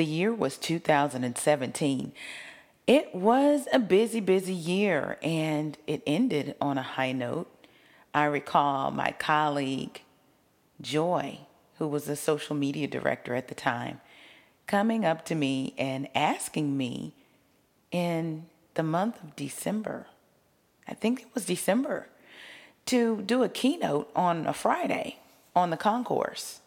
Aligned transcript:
The 0.00 0.06
year 0.06 0.32
was 0.32 0.56
2017. 0.56 2.12
It 2.86 3.14
was 3.14 3.68
a 3.70 3.78
busy, 3.78 4.20
busy 4.20 4.54
year, 4.54 5.18
and 5.22 5.76
it 5.86 6.02
ended 6.06 6.54
on 6.58 6.78
a 6.78 6.82
high 6.82 7.12
note. 7.12 7.50
I 8.14 8.24
recall 8.24 8.90
my 8.92 9.10
colleague, 9.18 10.00
Joy, 10.80 11.40
who 11.76 11.86
was 11.86 12.06
the 12.06 12.16
social 12.16 12.56
media 12.56 12.86
director 12.86 13.34
at 13.34 13.48
the 13.48 13.54
time, 13.54 14.00
coming 14.66 15.04
up 15.04 15.26
to 15.26 15.34
me 15.34 15.74
and 15.76 16.08
asking 16.14 16.78
me 16.78 17.12
in 17.92 18.46
the 18.76 18.82
month 18.82 19.22
of 19.22 19.36
December, 19.36 20.06
I 20.88 20.94
think 20.94 21.20
it 21.20 21.28
was 21.34 21.44
December, 21.44 22.08
to 22.86 23.20
do 23.20 23.42
a 23.42 23.50
keynote 23.50 24.10
on 24.16 24.46
a 24.46 24.54
Friday 24.54 25.18
on 25.54 25.68
the 25.68 25.76
concourse. 25.76 26.60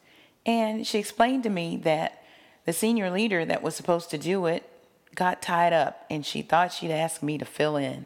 And 0.46 0.86
she 0.86 1.00
explained 1.00 1.42
to 1.42 1.50
me 1.50 1.78
that 1.78 2.23
the 2.66 2.74
senior 2.74 3.10
leader 3.10 3.46
that 3.46 3.62
was 3.62 3.76
supposed 3.76 4.10
to 4.12 4.18
do 4.18 4.46
it 4.46 4.70
got 5.16 5.42
tied 5.42 5.74
up 5.74 6.06
and 6.10 6.26
she 6.26 6.42
thought 6.42 6.74
she'd 6.74 6.92
ask 6.92 7.22
me 7.22 7.38
to 7.38 7.46
fill 7.46 7.76
in. 7.76 8.06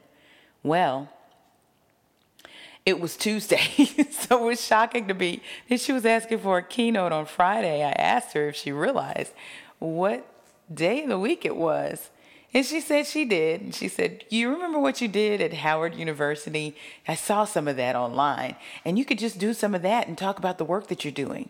Well, 0.64 1.09
it 2.86 3.00
was 3.00 3.17
Tuesday, 3.17 3.86
so 4.12 4.44
it 4.44 4.45
was 4.45 4.66
shocking 4.66 5.08
to 5.08 5.14
me 5.14 5.42
that 5.70 5.82
she 5.82 5.92
was 5.92 6.06
asking 6.06 6.40
for 6.40 6.58
a 6.58 6.64
keynote 6.64 7.12
on 7.12 7.26
Friday. 7.26 7.84
I 7.84 7.92
asked 7.92 8.34
her 8.34 8.50
if 8.50 8.56
she 8.56 8.72
realized 8.72 9.34
what 9.80 10.26
day 10.73 11.04
of 11.04 11.10
the 11.10 11.20
week 11.20 11.45
it 11.45 11.56
was. 11.56 12.10
And 12.54 12.66
she 12.66 12.80
said 12.80 13.06
she 13.06 13.26
did. 13.26 13.62
And 13.62 13.76
she 13.76 13.88
said, 13.88 14.23
You 14.30 14.50
remember 14.52 14.80
what 14.80 15.02
you 15.02 15.08
did 15.08 15.42
at 15.42 15.54
Howard 15.54 15.95
University? 15.95 16.76
I 17.08 17.16
saw 17.16 17.45
some 17.45 17.67
of 17.67 17.76
that 17.76 17.95
online. 17.95 18.56
And 18.86 18.98
you 18.98 19.06
could 19.06 19.20
just 19.20 19.38
do 19.38 19.54
some 19.54 19.76
of 19.76 19.82
that 19.82 20.08
and 20.08 20.17
talk 20.17 20.39
about 20.39 20.58
the 20.58 20.66
work 20.66 20.88
that 20.88 21.04
you're 21.04 21.12
doing. 21.12 21.50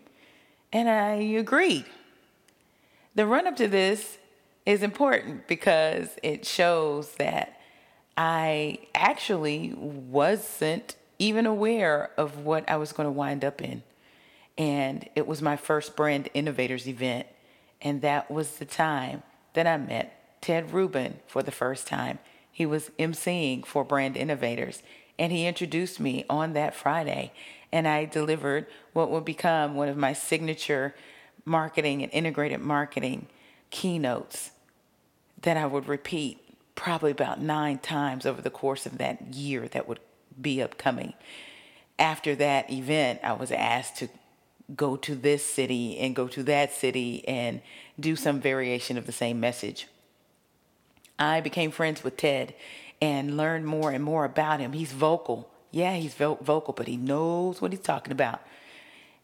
And 0.74 0.90
I 0.90 1.14
agreed 1.14 1.86
the 3.18 3.26
run 3.26 3.48
up 3.48 3.56
to 3.56 3.68
this 3.68 4.20
is 4.64 4.84
important 4.84 5.48
because 5.48 6.08
it 6.22 6.46
shows 6.46 7.16
that 7.16 7.60
I 8.16 8.78
actually 8.94 9.74
wasn't 9.76 10.96
even 11.18 11.48
aware 11.48 12.12
of 12.16 12.46
what 12.46 12.70
I 12.70 12.78
was 12.78 12.94
going 12.94 13.08
to 13.08 13.12
wind 13.12 13.44
up 13.44 13.60
in. 13.60 13.82
And 14.56 15.10
it 15.16 15.26
was 15.26 15.42
my 15.42 15.56
first 15.56 15.96
Brand 15.96 16.30
Innovators 16.36 16.88
event. 16.88 17.26
And 17.82 18.04
that 18.04 18.30
was 18.30 18.58
the 18.58 18.66
time 18.66 19.24
that 19.54 19.66
I 19.66 19.78
met 19.78 20.40
Ted 20.40 20.72
Rubin 20.72 21.20
for 21.26 21.42
the 21.42 21.52
first 21.52 21.88
time. 21.88 22.20
He 22.52 22.68
was 22.68 22.92
emceeing 23.00 23.66
for 23.66 23.84
Brand 23.84 24.16
Innovators. 24.16 24.84
And 25.18 25.32
he 25.32 25.48
introduced 25.48 26.00
me 26.00 26.24
on 26.30 26.54
that 26.54 26.76
Friday. 26.76 27.34
And 27.72 27.88
I 27.88 28.06
delivered 28.06 28.68
what 28.94 29.10
would 29.10 29.26
become 29.26 29.74
one 29.74 29.90
of 29.90 29.98
my 29.98 30.14
signature 30.14 30.94
marketing 31.48 32.04
and 32.04 32.12
integrated 32.12 32.60
marketing 32.60 33.28
keynotes 33.70 34.52
that 35.42 35.58
I 35.58 35.66
would 35.66 35.88
repeat 35.88 36.40
probably 36.76 37.12
about 37.12 37.42
nine 37.42 37.80
times 37.80 38.26
over 38.26 38.42
the 38.42 38.50
course 38.50 38.86
of 38.86 38.98
that 39.00 39.34
year 39.34 39.68
that 39.70 39.88
would 39.88 40.00
be 40.40 40.62
upcoming. 40.62 41.14
After 41.98 42.36
that 42.36 42.70
event, 42.72 43.22
I 43.24 43.34
was 43.34 43.52
asked 43.52 43.98
to 43.98 44.10
go 44.76 44.98
to 44.98 45.16
this 45.16 45.44
city 45.46 45.98
and 45.98 46.16
go 46.16 46.28
to 46.28 46.44
that 46.44 46.74
city 46.74 47.28
and 47.28 47.62
do 48.00 48.16
some 48.16 48.40
variation 48.40 48.98
of 48.98 49.06
the 49.06 49.12
same 49.12 49.40
message. 49.40 49.88
I 51.18 51.42
became 51.42 51.72
friends 51.72 52.04
with 52.04 52.18
Ted 52.18 52.54
and 53.02 53.38
learned 53.38 53.66
more 53.66 53.92
and 53.92 54.04
more 54.04 54.26
about 54.26 54.60
him. 54.60 54.74
He's 54.74 54.92
vocal. 54.92 55.50
Yeah, 55.72 55.96
he's 55.96 56.14
vocal, 56.14 56.74
but 56.76 56.88
he 56.88 56.98
knows 56.98 57.62
what 57.62 57.72
he's 57.72 57.82
talking 57.82 58.12
about. 58.12 58.42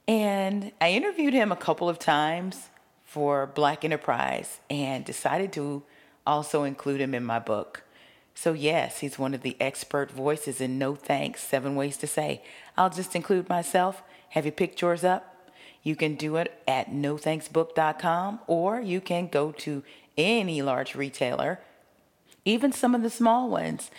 And 0.08 0.72
I 0.82 0.92
interviewed 0.92 1.34
him 1.34 1.52
a 1.52 1.58
couple 1.58 1.88
of 1.88 1.98
times 1.98 2.70
for 3.06 3.46
Black 3.48 3.86
Enterprise 3.86 4.60
and 4.70 5.06
decided 5.06 5.54
to 5.54 5.84
also 6.26 6.64
include 6.64 7.00
him 7.00 7.14
in 7.14 7.24
my 7.24 7.40
book. 7.40 7.84
So, 8.36 8.54
yes, 8.54 9.00
he's 9.00 9.20
one 9.20 9.34
of 9.34 9.44
the 9.44 9.56
expert 9.60 10.12
voices 10.12 10.60
in 10.60 10.80
No 10.80 10.96
Thanks 10.96 11.42
Seven 11.42 11.76
Ways 11.76 11.98
to 11.98 12.08
Say. 12.08 12.42
I'll 12.76 12.90
just 12.90 13.16
include 13.16 13.48
myself. 13.48 14.02
Have 14.30 14.46
you 14.46 14.52
picked 14.52 14.82
yours 14.82 15.04
up? 15.04 15.52
You 15.84 15.96
can 15.96 16.16
do 16.16 16.38
it 16.38 16.62
at 16.68 16.90
nothanksbook.com 16.90 18.40
or 18.48 18.82
you 18.82 19.02
can 19.02 19.28
go 19.28 19.52
to 19.52 19.84
any 20.18 20.62
large 20.62 20.96
retailer, 20.96 21.60
even 22.46 22.72
some 22.72 22.96
of 22.96 23.04
the 23.04 23.10
small 23.10 23.50
ones. 23.50 23.92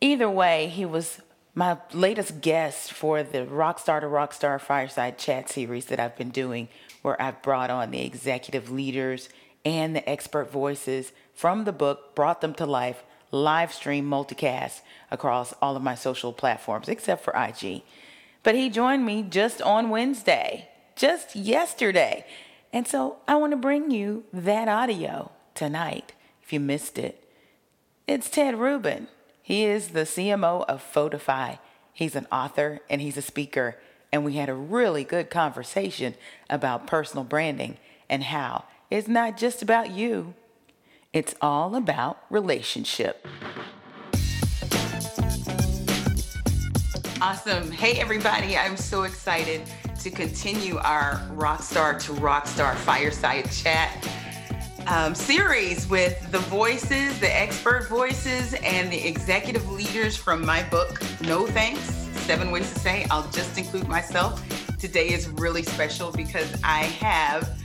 Either 0.00 0.28
way, 0.28 0.68
he 0.68 0.84
was 0.84 1.20
my 1.58 1.76
latest 1.92 2.40
guest 2.40 2.92
for 2.92 3.24
the 3.24 3.38
Rockstar 3.38 4.00
to 4.00 4.06
Rockstar 4.06 4.60
Fireside 4.60 5.18
Chat 5.18 5.48
series 5.48 5.86
that 5.86 5.98
I've 5.98 6.16
been 6.16 6.30
doing, 6.30 6.68
where 7.02 7.20
I've 7.20 7.42
brought 7.42 7.68
on 7.68 7.90
the 7.90 8.06
executive 8.06 8.70
leaders 8.70 9.28
and 9.64 9.96
the 9.96 10.08
expert 10.08 10.52
voices 10.52 11.10
from 11.34 11.64
the 11.64 11.72
book, 11.72 12.14
brought 12.14 12.42
them 12.42 12.54
to 12.54 12.64
life, 12.64 13.02
live 13.32 13.74
stream 13.74 14.08
multicast 14.08 14.82
across 15.10 15.52
all 15.60 15.74
of 15.74 15.82
my 15.82 15.96
social 15.96 16.32
platforms 16.32 16.88
except 16.88 17.24
for 17.24 17.34
IG. 17.34 17.82
But 18.44 18.54
he 18.54 18.70
joined 18.70 19.04
me 19.04 19.24
just 19.24 19.60
on 19.60 19.90
Wednesday, 19.90 20.68
just 20.94 21.34
yesterday. 21.34 22.24
And 22.72 22.86
so 22.86 23.16
I 23.26 23.34
want 23.34 23.50
to 23.50 23.56
bring 23.56 23.90
you 23.90 24.22
that 24.32 24.68
audio 24.68 25.32
tonight 25.56 26.12
if 26.40 26.52
you 26.52 26.60
missed 26.60 27.00
it. 27.00 27.28
It's 28.06 28.30
Ted 28.30 28.60
Rubin. 28.60 29.08
He 29.48 29.64
is 29.64 29.88
the 29.88 30.00
CMO 30.00 30.66
of 30.66 30.84
Photofy. 30.94 31.58
He's 31.94 32.14
an 32.14 32.26
author 32.30 32.80
and 32.90 33.00
he's 33.00 33.16
a 33.16 33.22
speaker. 33.22 33.76
And 34.12 34.22
we 34.22 34.34
had 34.34 34.50
a 34.50 34.54
really 34.54 35.04
good 35.04 35.30
conversation 35.30 36.16
about 36.50 36.86
personal 36.86 37.24
branding 37.24 37.78
and 38.10 38.24
how 38.24 38.64
it's 38.90 39.08
not 39.08 39.38
just 39.38 39.62
about 39.62 39.90
you, 39.90 40.34
it's 41.14 41.34
all 41.40 41.76
about 41.76 42.18
relationship. 42.28 43.26
Awesome. 47.22 47.70
Hey, 47.70 47.98
everybody. 47.98 48.54
I'm 48.54 48.76
so 48.76 49.04
excited 49.04 49.62
to 50.00 50.10
continue 50.10 50.76
our 50.76 51.22
Rockstar 51.32 51.98
to 52.02 52.12
Rockstar 52.20 52.74
Fireside 52.74 53.50
Chat 53.50 54.06
um, 54.90 55.14
series 55.14 55.86
with 55.88 56.30
the 56.32 56.38
voices, 56.38 57.18
the 57.20 57.36
expert 57.36 57.88
voices, 57.88 58.54
and 58.54 58.90
the 58.90 59.06
executive 59.06 59.70
leaders 59.70 60.16
from 60.16 60.44
my 60.44 60.62
book, 60.70 61.00
No 61.22 61.46
Thanks 61.46 61.80
Seven 62.24 62.50
Ways 62.50 62.72
to 62.72 62.78
Say. 62.78 63.06
I'll 63.10 63.28
just 63.30 63.58
include 63.58 63.86
myself. 63.86 64.42
Today 64.78 65.08
is 65.08 65.28
really 65.28 65.62
special 65.62 66.10
because 66.12 66.58
I 66.62 66.84
have 66.84 67.60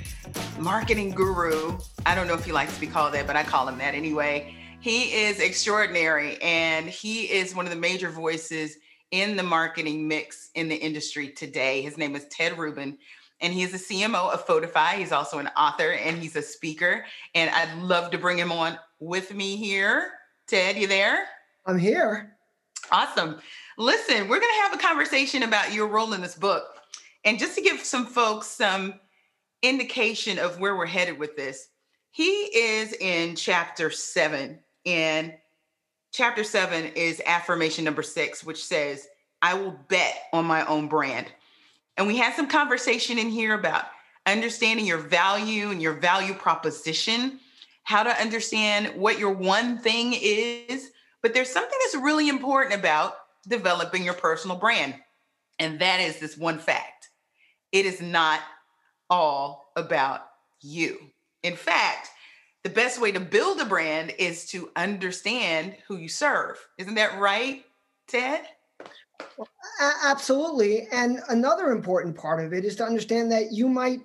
marketing 0.60 1.12
guru. 1.12 1.78
I 2.06 2.14
don't 2.14 2.28
know 2.28 2.34
if 2.34 2.44
he 2.44 2.52
likes 2.52 2.74
to 2.76 2.82
be 2.82 2.88
called 2.88 3.14
that, 3.14 3.26
but 3.26 3.36
I 3.36 3.44
call 3.44 3.68
him 3.68 3.78
that 3.78 3.96
anyway. 3.96 4.56
He 4.82 5.14
is 5.14 5.40
extraordinary 5.40 6.42
and 6.42 6.88
he 6.90 7.24
is 7.32 7.56
one 7.56 7.66
of 7.66 7.72
the 7.72 7.80
major 7.80 8.10
voices 8.10 8.78
in 9.12 9.38
the 9.38 9.44
marketing 9.44 10.08
mix 10.08 10.50
in 10.56 10.68
the 10.68 10.76
industry 10.76 11.30
today. 11.30 11.82
His 11.82 11.98
name 11.98 12.16
is 12.16 12.26
Ted 12.30 12.58
Rubin 12.58 12.98
and 13.44 13.54
he's 13.54 13.74
the 13.74 13.78
CMO 13.78 14.34
of 14.34 14.48
Photofy. 14.48 14.94
He's 14.94 15.12
also 15.12 15.38
an 15.38 15.50
author 15.50 15.92
and 15.92 16.18
he's 16.18 16.38
a 16.38 16.42
speaker. 16.42 17.06
And 17.36 17.52
I'd 17.52 17.78
love 17.78 18.10
to 18.12 18.18
bring 18.18 18.38
him 18.38 18.52
on 18.52 18.80
with 19.00 19.34
me 19.34 19.58
here. 19.58 20.14
Ted, 20.48 20.78
you 20.78 20.88
there? 20.88 21.26
I'm 21.66 21.78
here. 21.78 22.38
Awesome. 22.90 23.40
Listen, 23.78 24.30
we're 24.30 24.40
going 24.40 24.54
to 24.54 24.62
have 24.62 24.74
a 24.74 24.78
conversation 24.78 25.44
about 25.44 25.74
your 25.74 25.88
role 25.88 26.14
in 26.14 26.22
this 26.22 26.36
book. 26.36 26.64
And 27.26 27.38
just 27.38 27.56
to 27.56 27.62
give 27.62 27.82
some 27.82 28.06
folks 28.06 28.48
some 28.48 28.96
indication 29.62 30.40
of 30.40 30.60
where 30.60 30.76
we're 30.76 30.86
headed 30.86 31.20
with 31.20 31.36
this, 31.36 31.68
he 32.12 32.24
is 32.24 32.94
in 32.94 33.36
chapter 33.36 33.92
seven. 33.92 34.60
And 34.86 35.34
chapter 36.12 36.46
seven 36.46 36.86
is 36.96 37.22
affirmation 37.26 37.84
number 37.84 38.04
six, 38.04 38.44
which 38.44 38.64
says, 38.64 39.08
I 39.42 39.56
will 39.56 39.78
bet 39.90 40.16
on 40.32 40.46
my 40.46 40.66
own 40.66 40.88
brand. 40.88 41.28
And 41.98 42.08
we 42.08 42.18
had 42.18 42.36
some 42.36 42.48
conversation 42.48 43.18
in 43.18 43.30
here 43.30 43.54
about 43.54 43.86
understanding 44.26 44.86
your 44.86 44.98
value 44.98 45.70
and 45.70 45.82
your 45.82 45.94
value 45.94 46.34
proposition, 46.34 47.40
how 47.84 48.04
to 48.04 48.22
understand 48.22 49.00
what 49.00 49.20
your 49.20 49.34
one 49.34 49.78
thing 49.78 50.14
is. 50.14 50.92
But 51.22 51.34
there's 51.34 51.52
something 51.52 51.78
that's 51.84 52.04
really 52.04 52.30
important 52.30 52.76
about 52.76 53.16
developing 53.48 54.04
your 54.04 54.14
personal 54.14 54.58
brand. 54.58 54.96
And 55.60 55.80
that 55.80 56.00
is 56.00 56.20
this 56.20 56.38
one 56.38 56.60
fact 56.60 57.10
it 57.72 57.86
is 57.86 58.02
not 58.02 58.40
all 59.10 59.72
about 59.76 60.22
you. 60.62 60.98
In 61.42 61.56
fact, 61.56 62.10
the 62.64 62.70
best 62.70 63.02
way 63.02 63.12
to 63.12 63.20
build 63.20 63.60
a 63.60 63.66
brand 63.66 64.14
is 64.18 64.46
to 64.52 64.70
understand 64.76 65.76
who 65.88 65.98
you 65.98 66.08
serve. 66.08 66.58
Isn't 66.78 66.96
that 66.96 67.20
right, 67.20 67.66
Ted? 68.08 68.46
Absolutely. 70.04 70.88
And 70.92 71.20
another 71.30 71.72
important 71.72 72.18
part 72.18 72.44
of 72.44 72.54
it 72.54 72.66
is 72.66 72.76
to 72.78 72.86
understand 72.86 73.32
that 73.32 73.52
you 73.52 73.68
might 73.68 74.02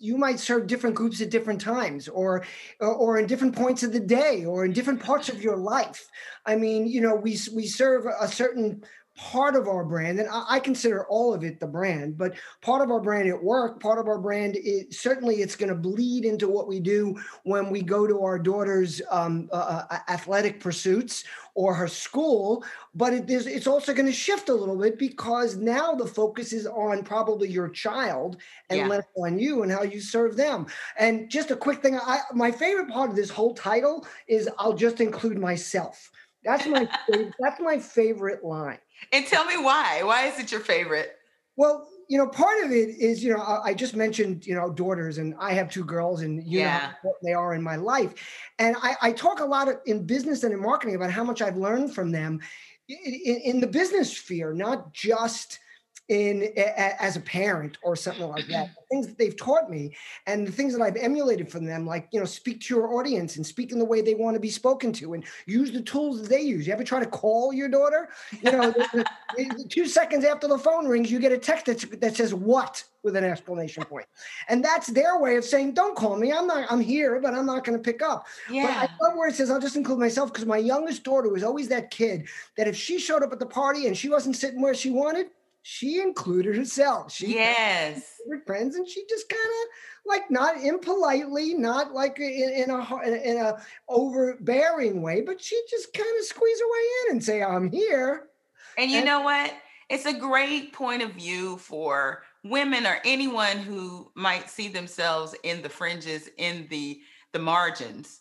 you 0.00 0.16
might 0.16 0.38
serve 0.38 0.68
different 0.68 0.94
groups 0.94 1.20
at 1.20 1.28
different 1.28 1.60
times 1.60 2.06
or, 2.06 2.44
or 2.80 3.18
in 3.18 3.26
different 3.26 3.56
points 3.56 3.82
of 3.82 3.92
the 3.92 3.98
day 3.98 4.44
or 4.44 4.64
in 4.64 4.72
different 4.72 5.02
parts 5.02 5.28
of 5.28 5.42
your 5.42 5.56
life 5.56 6.06
i 6.46 6.54
mean 6.54 6.86
you 6.86 7.00
know 7.00 7.16
we 7.16 7.36
we 7.54 7.66
serve 7.66 8.06
a 8.20 8.28
certain 8.28 8.82
part 9.18 9.56
of 9.56 9.66
our 9.66 9.84
brand, 9.84 10.20
and 10.20 10.28
I, 10.32 10.60
consider 10.60 11.04
all 11.06 11.34
of 11.34 11.42
it 11.42 11.58
the 11.58 11.66
brand, 11.66 12.16
but 12.16 12.34
part 12.62 12.82
of 12.82 12.90
our 12.92 13.00
brand 13.00 13.28
at 13.28 13.42
work, 13.42 13.80
part 13.80 13.98
of 13.98 14.06
our 14.06 14.18
brand 14.18 14.56
is 14.56 15.00
certainly 15.00 15.36
it's 15.36 15.56
going 15.56 15.70
to 15.70 15.74
bleed 15.74 16.24
into 16.24 16.48
what 16.48 16.68
we 16.68 16.78
do 16.78 17.16
when 17.42 17.68
we 17.68 17.82
go 17.82 18.06
to 18.06 18.22
our 18.22 18.38
daughter's 18.38 19.02
um, 19.10 19.48
uh, 19.52 19.82
uh 19.90 19.98
athletic 20.08 20.60
pursuits 20.60 21.24
or 21.54 21.74
her 21.74 21.88
school. 21.88 22.64
But 22.94 23.12
it 23.12 23.28
is, 23.28 23.48
it's 23.48 23.66
also 23.66 23.92
going 23.92 24.06
to 24.06 24.12
shift 24.12 24.50
a 24.50 24.54
little 24.54 24.76
bit 24.76 24.98
because 25.00 25.56
now 25.56 25.94
the 25.94 26.06
focus 26.06 26.52
is 26.52 26.66
on 26.68 27.02
probably 27.02 27.48
your 27.48 27.68
child 27.70 28.36
and 28.70 28.78
yeah. 28.78 28.86
less 28.86 29.04
on 29.16 29.38
you 29.38 29.64
and 29.64 29.72
how 29.72 29.82
you 29.82 30.00
serve 30.00 30.36
them. 30.36 30.66
And 30.96 31.28
just 31.28 31.50
a 31.50 31.56
quick 31.56 31.82
thing, 31.82 31.96
I, 31.96 32.20
my 32.34 32.52
favorite 32.52 32.88
part 32.88 33.10
of 33.10 33.16
this 33.16 33.30
whole 33.30 33.54
title 33.54 34.06
is 34.28 34.48
I'll 34.58 34.74
just 34.74 35.00
include 35.00 35.38
myself. 35.38 36.08
That's 36.44 36.66
my 36.66 36.88
that's 37.40 37.60
my 37.60 37.78
favorite 37.78 38.44
line. 38.44 38.78
And 39.12 39.26
tell 39.26 39.44
me 39.44 39.56
why. 39.56 40.02
Why 40.02 40.26
is 40.26 40.38
it 40.38 40.52
your 40.52 40.60
favorite? 40.60 41.16
Well, 41.56 41.88
you 42.08 42.16
know, 42.16 42.26
part 42.26 42.64
of 42.64 42.70
it 42.70 42.88
is, 42.88 43.22
you 43.22 43.30
know, 43.34 43.42
I 43.42 43.74
just 43.74 43.94
mentioned, 43.94 44.46
you 44.46 44.54
know, 44.54 44.70
daughters, 44.70 45.18
and 45.18 45.34
I 45.38 45.52
have 45.52 45.68
two 45.68 45.84
girls, 45.84 46.22
and 46.22 46.42
you 46.42 46.60
yeah. 46.60 46.78
know 46.78 46.88
what 47.02 47.16
they 47.22 47.32
are 47.32 47.54
in 47.54 47.62
my 47.62 47.76
life. 47.76 48.14
And 48.58 48.76
I, 48.82 48.96
I 49.02 49.12
talk 49.12 49.40
a 49.40 49.44
lot 49.44 49.68
of, 49.68 49.76
in 49.84 50.06
business 50.06 50.42
and 50.42 50.54
in 50.54 50.60
marketing 50.60 50.94
about 50.94 51.10
how 51.10 51.24
much 51.24 51.42
I've 51.42 51.58
learned 51.58 51.94
from 51.94 52.10
them 52.10 52.40
in, 52.88 53.40
in 53.44 53.60
the 53.60 53.66
business 53.66 54.16
sphere, 54.16 54.54
not 54.54 54.92
just 54.94 55.58
in 56.08 56.42
a, 56.56 57.02
as 57.02 57.16
a 57.16 57.20
parent 57.20 57.76
or 57.82 57.94
something 57.94 58.28
like 58.28 58.46
that. 58.48 58.70
The 58.88 58.94
things 58.94 59.06
that 59.08 59.18
they've 59.18 59.36
taught 59.36 59.68
me 59.68 59.94
and 60.26 60.46
the 60.46 60.52
things 60.52 60.72
that 60.72 60.80
i've 60.80 60.96
emulated 60.96 61.50
from 61.50 61.66
them 61.66 61.84
like 61.84 62.08
you 62.10 62.18
know 62.18 62.24
speak 62.24 62.62
to 62.62 62.74
your 62.74 62.94
audience 62.94 63.36
and 63.36 63.46
speak 63.46 63.70
in 63.70 63.78
the 63.78 63.84
way 63.84 64.00
they 64.00 64.14
want 64.14 64.34
to 64.34 64.40
be 64.40 64.48
spoken 64.48 64.94
to 64.94 65.12
and 65.12 65.24
use 65.44 65.72
the 65.72 65.82
tools 65.82 66.22
that 66.22 66.30
they 66.30 66.40
use. 66.40 66.66
You 66.66 66.72
ever 66.72 66.84
try 66.84 66.98
to 66.98 67.06
call 67.06 67.52
your 67.52 67.68
daughter? 67.68 68.08
You 68.42 68.50
know 68.50 68.70
the, 68.70 69.04
the, 69.36 69.66
two 69.68 69.86
seconds 69.86 70.24
after 70.24 70.48
the 70.48 70.56
phone 70.56 70.88
rings 70.88 71.12
you 71.12 71.18
get 71.18 71.32
a 71.32 71.38
text 71.38 71.66
that, 71.66 72.00
that 72.00 72.16
says 72.16 72.32
what 72.32 72.82
with 73.02 73.14
an 73.14 73.24
exclamation 73.24 73.84
point. 73.84 74.06
And 74.48 74.64
that's 74.64 74.86
their 74.86 75.18
way 75.18 75.36
of 75.36 75.44
saying 75.44 75.74
don't 75.74 75.94
call 75.94 76.16
me. 76.16 76.32
I'm 76.32 76.46
not 76.46 76.72
i'm 76.72 76.80
here 76.80 77.20
but 77.20 77.34
i'm 77.34 77.44
not 77.44 77.64
going 77.64 77.76
to 77.76 77.82
pick 77.82 78.00
up. 78.00 78.26
Yeah. 78.50 78.62
but 78.62 78.70
i 78.70 79.06
love 79.06 79.18
where 79.18 79.28
it 79.28 79.34
says 79.34 79.50
i'll 79.50 79.60
just 79.60 79.76
include 79.76 79.98
myself 79.98 80.32
because 80.32 80.46
my 80.46 80.58
youngest 80.58 81.04
daughter 81.04 81.28
was 81.28 81.42
always 81.42 81.68
that 81.68 81.90
kid 81.90 82.26
that 82.56 82.66
if 82.66 82.74
she 82.74 82.98
showed 82.98 83.22
up 83.22 83.32
at 83.32 83.38
the 83.38 83.46
party 83.46 83.86
and 83.86 83.98
she 83.98 84.08
wasn't 84.08 84.34
sitting 84.34 84.62
where 84.62 84.74
she 84.74 84.90
wanted 84.90 85.26
she 85.62 86.00
included 86.00 86.56
herself. 86.56 87.12
She 87.12 87.34
yes, 87.34 88.02
friends, 88.46 88.76
and 88.76 88.88
she 88.88 89.04
just 89.08 89.28
kind 89.28 89.40
of 89.40 89.68
like 90.06 90.30
not 90.30 90.62
impolitely, 90.62 91.54
not 91.54 91.92
like 91.92 92.18
in, 92.18 92.52
in 92.54 92.70
a 92.70 93.02
in 93.02 93.36
a 93.36 93.56
overbearing 93.88 95.02
way, 95.02 95.20
but 95.20 95.42
she 95.42 95.60
just 95.68 95.92
kind 95.92 96.18
of 96.18 96.24
squeeze 96.24 96.60
her 96.60 96.66
way 96.66 96.86
in 97.04 97.12
and 97.12 97.24
say, 97.24 97.42
"I'm 97.42 97.70
here." 97.70 98.28
And 98.76 98.90
you 98.90 98.98
and, 98.98 99.06
know 99.06 99.20
what? 99.20 99.52
It's 99.88 100.06
a 100.06 100.12
great 100.12 100.72
point 100.72 101.02
of 101.02 101.12
view 101.12 101.58
for 101.58 102.22
women 102.44 102.86
or 102.86 102.98
anyone 103.04 103.58
who 103.58 104.10
might 104.14 104.48
see 104.48 104.68
themselves 104.68 105.34
in 105.42 105.62
the 105.62 105.68
fringes, 105.68 106.28
in 106.38 106.66
the 106.70 107.00
the 107.32 107.38
margins, 107.38 108.20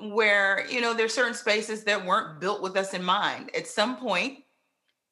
where 0.00 0.66
you 0.68 0.80
know 0.80 0.94
there's 0.94 1.14
certain 1.14 1.34
spaces 1.34 1.84
that 1.84 2.04
weren't 2.04 2.40
built 2.40 2.62
with 2.62 2.76
us 2.76 2.94
in 2.94 3.04
mind. 3.04 3.50
At 3.54 3.66
some 3.66 3.96
point, 3.96 4.38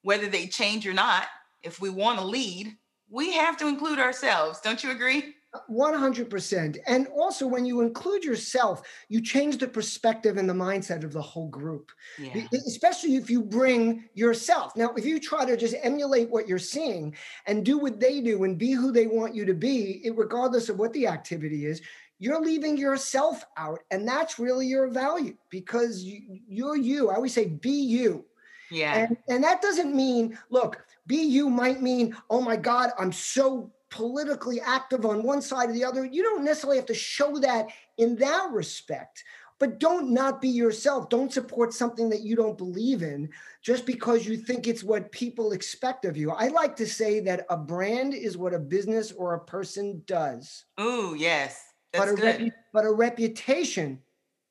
whether 0.03 0.27
they 0.27 0.47
change 0.47 0.87
or 0.87 0.95
not, 0.95 1.27
if 1.63 1.81
we 1.81 1.91
want 1.91 2.19
to 2.19 2.25
lead, 2.25 2.77
we 3.09 3.33
have 3.33 3.57
to 3.59 3.69
include 3.69 3.99
ourselves. 3.99 4.61
Don't 4.61 4.83
you 4.83 4.91
agree? 4.91 5.35
100%. 5.69 6.79
And 6.87 7.09
also, 7.09 7.47
when 7.47 7.65
you 7.65 7.81
include 7.81 8.25
yourself, 8.25 8.83
you 9.09 9.21
change 9.21 9.59
the 9.59 9.67
perspective 9.67 10.37
and 10.37 10.49
the 10.49 10.55
mindset 10.55 11.03
of 11.03 11.13
the 11.13 11.21
whole 11.21 11.49
group, 11.49 11.91
yeah. 12.19 12.47
especially 12.53 13.17
if 13.17 13.29
you 13.29 13.43
bring 13.43 14.05
yourself. 14.15 14.77
Now, 14.77 14.93
if 14.97 15.05
you 15.05 15.19
try 15.19 15.45
to 15.45 15.57
just 15.57 15.75
emulate 15.83 16.31
what 16.31 16.47
you're 16.47 16.59
seeing 16.59 17.17
and 17.47 17.65
do 17.65 17.79
what 17.79 17.99
they 17.99 18.21
do 18.21 18.45
and 18.45 18.57
be 18.57 18.71
who 18.73 18.93
they 18.93 19.09
want 19.09 19.35
you 19.35 19.45
to 19.45 19.55
be, 19.55 20.09
regardless 20.15 20.69
of 20.69 20.79
what 20.79 20.93
the 20.93 21.09
activity 21.09 21.67
is, 21.67 21.83
you're 22.21 22.41
leaving 22.41 22.77
yourself 22.77 23.45
out. 23.57 23.81
And 23.91 24.07
that's 24.07 24.39
really 24.39 24.67
your 24.67 24.89
value 24.89 25.37
because 25.49 26.05
you, 26.05 26.69
are 26.69 26.77
you. 26.77 27.11
I 27.11 27.15
always 27.15 27.35
say, 27.35 27.47
be 27.47 27.71
you. 27.71 28.25
Yeah. 28.71 28.95
And, 28.95 29.17
and 29.29 29.43
that 29.43 29.63
doesn't 29.63 29.97
mean, 29.97 30.39
look, 30.51 30.85
BU 31.07 31.49
might 31.51 31.83
mean, 31.83 32.17
oh 32.29 32.41
my 32.41 32.57
God, 32.57 32.91
I'm 32.99 33.13
so 33.13 33.73
politically 33.91 34.61
active 34.61 35.05
on 35.05 35.23
one 35.23 35.43
side 35.43 35.71
or 35.71 35.73
the 35.73 35.85
other. 35.85 36.05
You 36.05 36.23
don't 36.23 36.45
necessarily 36.45 36.79
have 36.79 36.87
to 36.87 36.95
show 36.95 37.39
that 37.39 37.69
in 37.99 38.17
that 38.17 38.49
respect. 38.53 39.25
But 39.59 39.79
don't 39.79 40.11
not 40.11 40.41
be 40.41 40.49
yourself. 40.49 41.11
Don't 41.11 41.33
support 41.33 41.75
something 41.75 42.09
that 42.09 42.23
you 42.23 42.35
don't 42.35 42.57
believe 42.57 43.03
in 43.03 43.29
just 43.61 43.85
because 43.85 44.27
you 44.27 44.39
think 44.39 44.67
it's 44.67 44.83
what 44.83 45.13
people 45.13 45.53
expect 45.53 46.07
of 46.07 46.17
you. 46.17 46.31
I 46.31 46.49
like 46.49 46.77
to 46.77 46.87
say 46.87 47.21
that 47.21 47.45
a 47.51 47.59
brand 47.59 48.15
is 48.15 48.39
what 48.39 48.55
a 48.55 48.59
business 48.59 49.13
or 49.13 49.35
a 49.35 49.45
person 49.45 50.03
does. 50.07 50.65
Oh, 50.79 51.13
yes. 51.13 51.63
That's 51.93 52.07
but 52.07 52.13
a, 52.13 52.17
good. 52.17 52.41
Repu- 52.41 52.53
but 52.73 52.87
a 52.87 52.91
reputation 52.91 54.01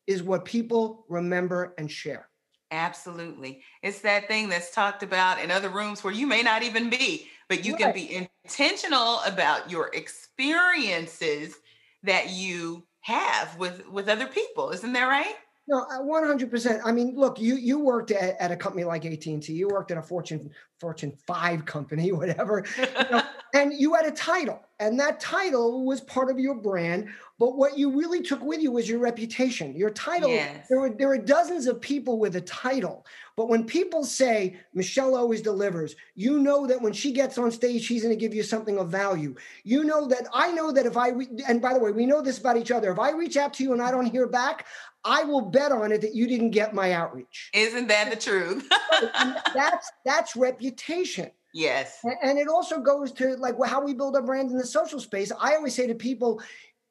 is 0.05 0.21
what 0.21 0.45
people 0.45 1.05
remember 1.09 1.73
and 1.79 1.89
share. 1.89 2.28
Absolutely. 2.71 3.61
It's 3.81 4.01
that 4.01 4.27
thing 4.27 4.47
that's 4.49 4.73
talked 4.73 5.01
about 5.01 5.41
in 5.41 5.49
other 5.49 5.69
rooms 5.69 6.03
where 6.03 6.13
you 6.13 6.27
may 6.27 6.43
not 6.43 6.61
even 6.61 6.89
be, 6.89 7.27
but 7.47 7.65
you 7.65 7.75
can 7.75 7.93
be 7.93 8.27
intentional 8.45 9.21
about 9.25 9.71
your 9.71 9.89
experiences 9.93 11.55
that 12.03 12.29
you 12.29 12.85
have 13.01 13.57
with 13.57 13.87
with 13.89 14.07
other 14.07 14.27
people. 14.27 14.69
Isn't 14.69 14.93
that 14.93 15.05
right? 15.05 15.35
No, 15.69 15.81
uh, 15.81 16.01
100%. 16.01 16.81
I 16.83 16.91
mean, 16.91 17.13
look, 17.15 17.39
you 17.39 17.55
you 17.55 17.77
worked 17.77 18.09
at, 18.09 18.41
at 18.41 18.51
a 18.51 18.55
company 18.55 18.83
like 18.83 19.05
AT&T. 19.05 19.53
You 19.53 19.67
worked 19.67 19.91
at 19.91 19.99
a 19.99 20.01
Fortune 20.01 20.49
Fortune 20.79 21.13
5 21.27 21.65
company, 21.65 22.11
whatever. 22.21 22.65
You 22.75 22.85
know, 23.11 23.21
and 23.53 23.73
you 23.73 23.93
had 23.93 24.07
a 24.07 24.11
title, 24.11 24.59
and 24.79 24.99
that 24.99 25.19
title 25.19 25.85
was 25.85 26.01
part 26.01 26.31
of 26.31 26.39
your 26.39 26.55
brand 26.55 27.07
but 27.39 27.55
what 27.55 27.77
you 27.77 27.97
really 27.97 28.21
took 28.21 28.43
with 28.43 28.61
you 28.61 28.73
was 28.73 28.89
your 28.89 28.99
reputation, 28.99 29.73
your 29.73 29.89
title. 29.89 30.29
Yes. 30.29 30.67
There 30.67 30.81
were 30.81 30.89
there 30.89 31.09
are 31.09 31.17
dozens 31.17 31.67
of 31.67 31.79
people 31.79 32.19
with 32.19 32.35
a 32.35 32.41
title, 32.41 33.05
but 33.39 33.47
when 33.47 33.63
people 33.63 34.03
say 34.03 34.57
Michelle 34.73 35.15
always 35.15 35.41
delivers, 35.41 35.95
you 36.13 36.39
know 36.39 36.67
that 36.67 36.81
when 36.81 36.91
she 36.91 37.13
gets 37.13 37.37
on 37.37 37.53
stage, 37.53 37.85
she's 37.85 38.03
going 38.03 38.13
to 38.13 38.19
give 38.19 38.33
you 38.33 38.43
something 38.43 38.77
of 38.77 38.89
value. 38.89 39.33
You 39.63 39.85
know 39.85 40.05
that 40.07 40.27
I 40.33 40.51
know 40.51 40.73
that 40.73 40.85
if 40.85 40.97
I 40.97 41.11
re- 41.11 41.29
and 41.47 41.61
by 41.61 41.73
the 41.73 41.79
way, 41.79 41.93
we 41.93 42.05
know 42.05 42.21
this 42.21 42.37
about 42.37 42.57
each 42.57 42.69
other. 42.69 42.91
If 42.91 42.99
I 42.99 43.11
reach 43.11 43.37
out 43.37 43.53
to 43.53 43.63
you 43.63 43.71
and 43.71 43.81
I 43.81 43.91
don't 43.91 44.07
hear 44.07 44.27
back, 44.27 44.67
I 45.05 45.23
will 45.23 45.39
bet 45.39 45.71
on 45.71 45.93
it 45.93 46.01
that 46.01 46.13
you 46.13 46.27
didn't 46.27 46.49
get 46.49 46.73
my 46.73 46.91
outreach. 46.91 47.49
Isn't 47.53 47.87
that 47.87 48.09
the 48.09 48.17
truth? 48.17 48.67
that's 49.53 49.89
that's 50.03 50.35
reputation. 50.35 51.31
Yes. 51.53 51.99
And 52.21 52.37
it 52.37 52.49
also 52.49 52.81
goes 52.81 53.13
to 53.13 53.35
like 53.37 53.55
how 53.65 53.81
we 53.81 53.93
build 53.93 54.17
a 54.17 54.21
brand 54.21 54.51
in 54.51 54.57
the 54.57 54.67
social 54.67 54.99
space. 54.99 55.31
I 55.31 55.55
always 55.55 55.73
say 55.73 55.87
to 55.87 55.95
people, 55.95 56.41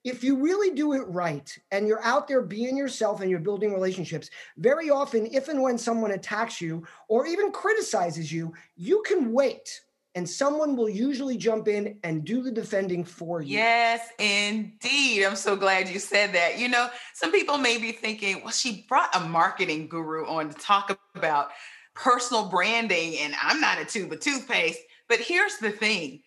if 0.09 0.25
you 0.25 0.37
really 0.37 0.75
do 0.75 0.93
it 0.93 1.07
right 1.09 1.57
and 1.71 1.87
you're 1.87 2.03
out 2.03 2.29
there 2.29 2.43
being 2.43 2.77
yourself 2.77 3.21
and 3.21 3.31
you're 3.31 3.39
building 3.39 3.73
relationships, 3.73 4.31
very 4.57 4.91
often, 4.91 5.27
if 5.27 5.49
and 5.49 5.63
when 5.63 5.79
someone 5.79 6.13
attacks 6.13 6.61
you 6.61 6.85
or 7.09 7.27
even 7.27 7.53
criticizes 7.53 8.33
you, 8.33 8.53
you 8.77 9.03
can 9.07 9.33
wait 9.33 9.81
and 10.15 10.29
someone 10.29 10.75
will 10.75 10.89
usually 10.89 11.37
jump 11.37 11.69
in 11.69 11.99
and 12.03 12.25
do 12.25 12.43
the 12.43 12.51
defending 12.51 13.05
for 13.05 13.41
you. 13.41 13.57
Yes, 13.57 14.09
indeed. 14.19 15.25
I'm 15.25 15.37
so 15.37 15.55
glad 15.55 15.89
you 15.89 16.01
said 16.01 16.33
that. 16.33 16.59
You 16.59 16.69
know, 16.69 16.89
some 17.15 17.31
people 17.31 17.59
may 17.59 17.79
be 17.79 17.93
thinking, 17.93 18.43
well, 18.43 18.53
she 18.53 18.85
brought 18.89 19.15
a 19.15 19.21
marketing 19.21 19.87
guru 19.87 20.27
on 20.27 20.49
to 20.49 20.55
talk 20.55 20.99
about 21.15 21.51
personal 21.95 22.49
branding, 22.49 23.17
and 23.19 23.35
I'm 23.41 23.61
not 23.61 23.81
a 23.81 23.85
tube 23.85 24.13
of 24.13 24.21
toothpaste. 24.21 24.81
But 25.09 25.21
here's 25.21 25.59
the 25.59 25.71
thing 25.71 26.23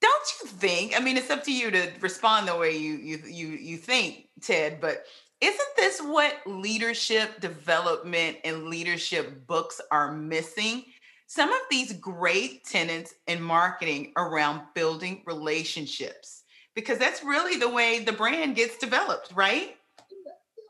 don't 0.00 0.26
you 0.40 0.48
think? 0.48 0.96
I 0.96 1.00
mean, 1.00 1.16
it's 1.16 1.30
up 1.30 1.44
to 1.44 1.52
you 1.52 1.70
to 1.70 1.90
respond 2.00 2.48
the 2.48 2.56
way 2.56 2.76
you 2.76 2.94
you 2.94 3.22
you 3.26 3.48
you 3.48 3.76
think, 3.76 4.28
Ted. 4.40 4.80
But 4.80 5.04
isn't 5.40 5.76
this 5.76 6.00
what 6.00 6.34
leadership 6.46 7.40
development 7.40 8.38
and 8.44 8.64
leadership 8.64 9.46
books 9.46 9.80
are 9.90 10.12
missing? 10.12 10.84
Some 11.26 11.52
of 11.52 11.60
these 11.70 11.92
great 11.94 12.64
tenets 12.64 13.14
in 13.26 13.42
marketing 13.42 14.12
around 14.16 14.62
building 14.74 15.22
relationships, 15.26 16.44
because 16.74 16.98
that's 16.98 17.24
really 17.24 17.58
the 17.58 17.68
way 17.68 18.04
the 18.04 18.12
brand 18.12 18.54
gets 18.54 18.78
developed, 18.78 19.32
right? 19.34 19.76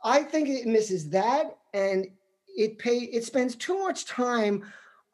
I 0.03 0.23
think 0.23 0.49
it 0.49 0.65
misses 0.65 1.09
that, 1.09 1.57
and 1.73 2.07
it 2.47 2.79
pay 2.79 2.97
it 2.97 3.23
spends 3.23 3.55
too 3.55 3.77
much 3.79 4.05
time 4.05 4.65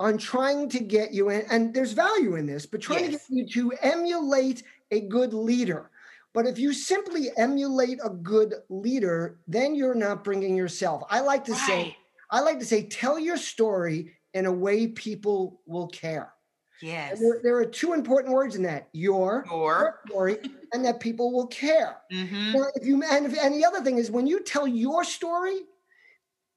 on 0.04 0.18
trying 0.18 0.68
to 0.68 0.80
get 0.82 1.14
you 1.14 1.30
in, 1.30 1.46
and 1.50 1.74
there's 1.74 1.94
value 1.94 2.36
in 2.36 2.46
this, 2.46 2.66
but 2.66 2.82
trying 2.82 3.10
yes. 3.10 3.26
to 3.28 3.36
get 3.36 3.56
you 3.56 3.72
to 3.72 3.78
emulate 3.82 4.62
a 4.92 5.00
good 5.00 5.34
leader. 5.34 5.90
But 6.34 6.46
if 6.46 6.60
you 6.60 6.74
simply 6.74 7.30
emulate 7.38 8.00
a 8.04 8.10
good 8.10 8.54
leader, 8.68 9.40
then 9.48 9.76
you're 9.76 9.96
not 9.96 10.26
bringing 10.26 10.58
yourself. 10.58 11.04
I 11.10 11.22
like 11.22 11.46
to 11.46 11.54
right. 11.54 11.68
say, 11.68 11.98
I 12.30 12.42
like 12.42 12.60
to 12.60 12.66
say, 12.66 12.84
tell 12.84 13.18
your 13.18 13.38
story 13.38 14.12
in 14.34 14.46
a 14.46 14.52
way 14.52 14.88
people 14.88 15.62
will 15.66 15.88
care. 15.88 16.34
Yes. 16.82 17.22
There, 17.22 17.40
there, 17.42 17.58
are 17.60 17.66
two 17.66 17.94
important 17.94 18.34
words 18.34 18.58
in 18.58 18.64
that: 18.64 18.90
your, 18.92 19.46
your. 19.50 20.02
story, 20.08 20.38
and 20.74 20.84
that 20.84 21.00
people 21.00 21.32
will 21.32 21.48
care. 21.48 21.96
Mm-hmm. 22.12 22.52
Now, 22.52 22.66
if 22.76 22.86
you 22.86 23.02
and, 23.10 23.26
if, 23.26 23.40
and 23.40 23.54
the 23.54 23.64
other 23.64 23.82
thing 23.82 24.00
is 24.00 24.12
when 24.12 24.28
you 24.28 24.44
tell 24.44 24.68
your 24.68 25.06
story, 25.06 25.62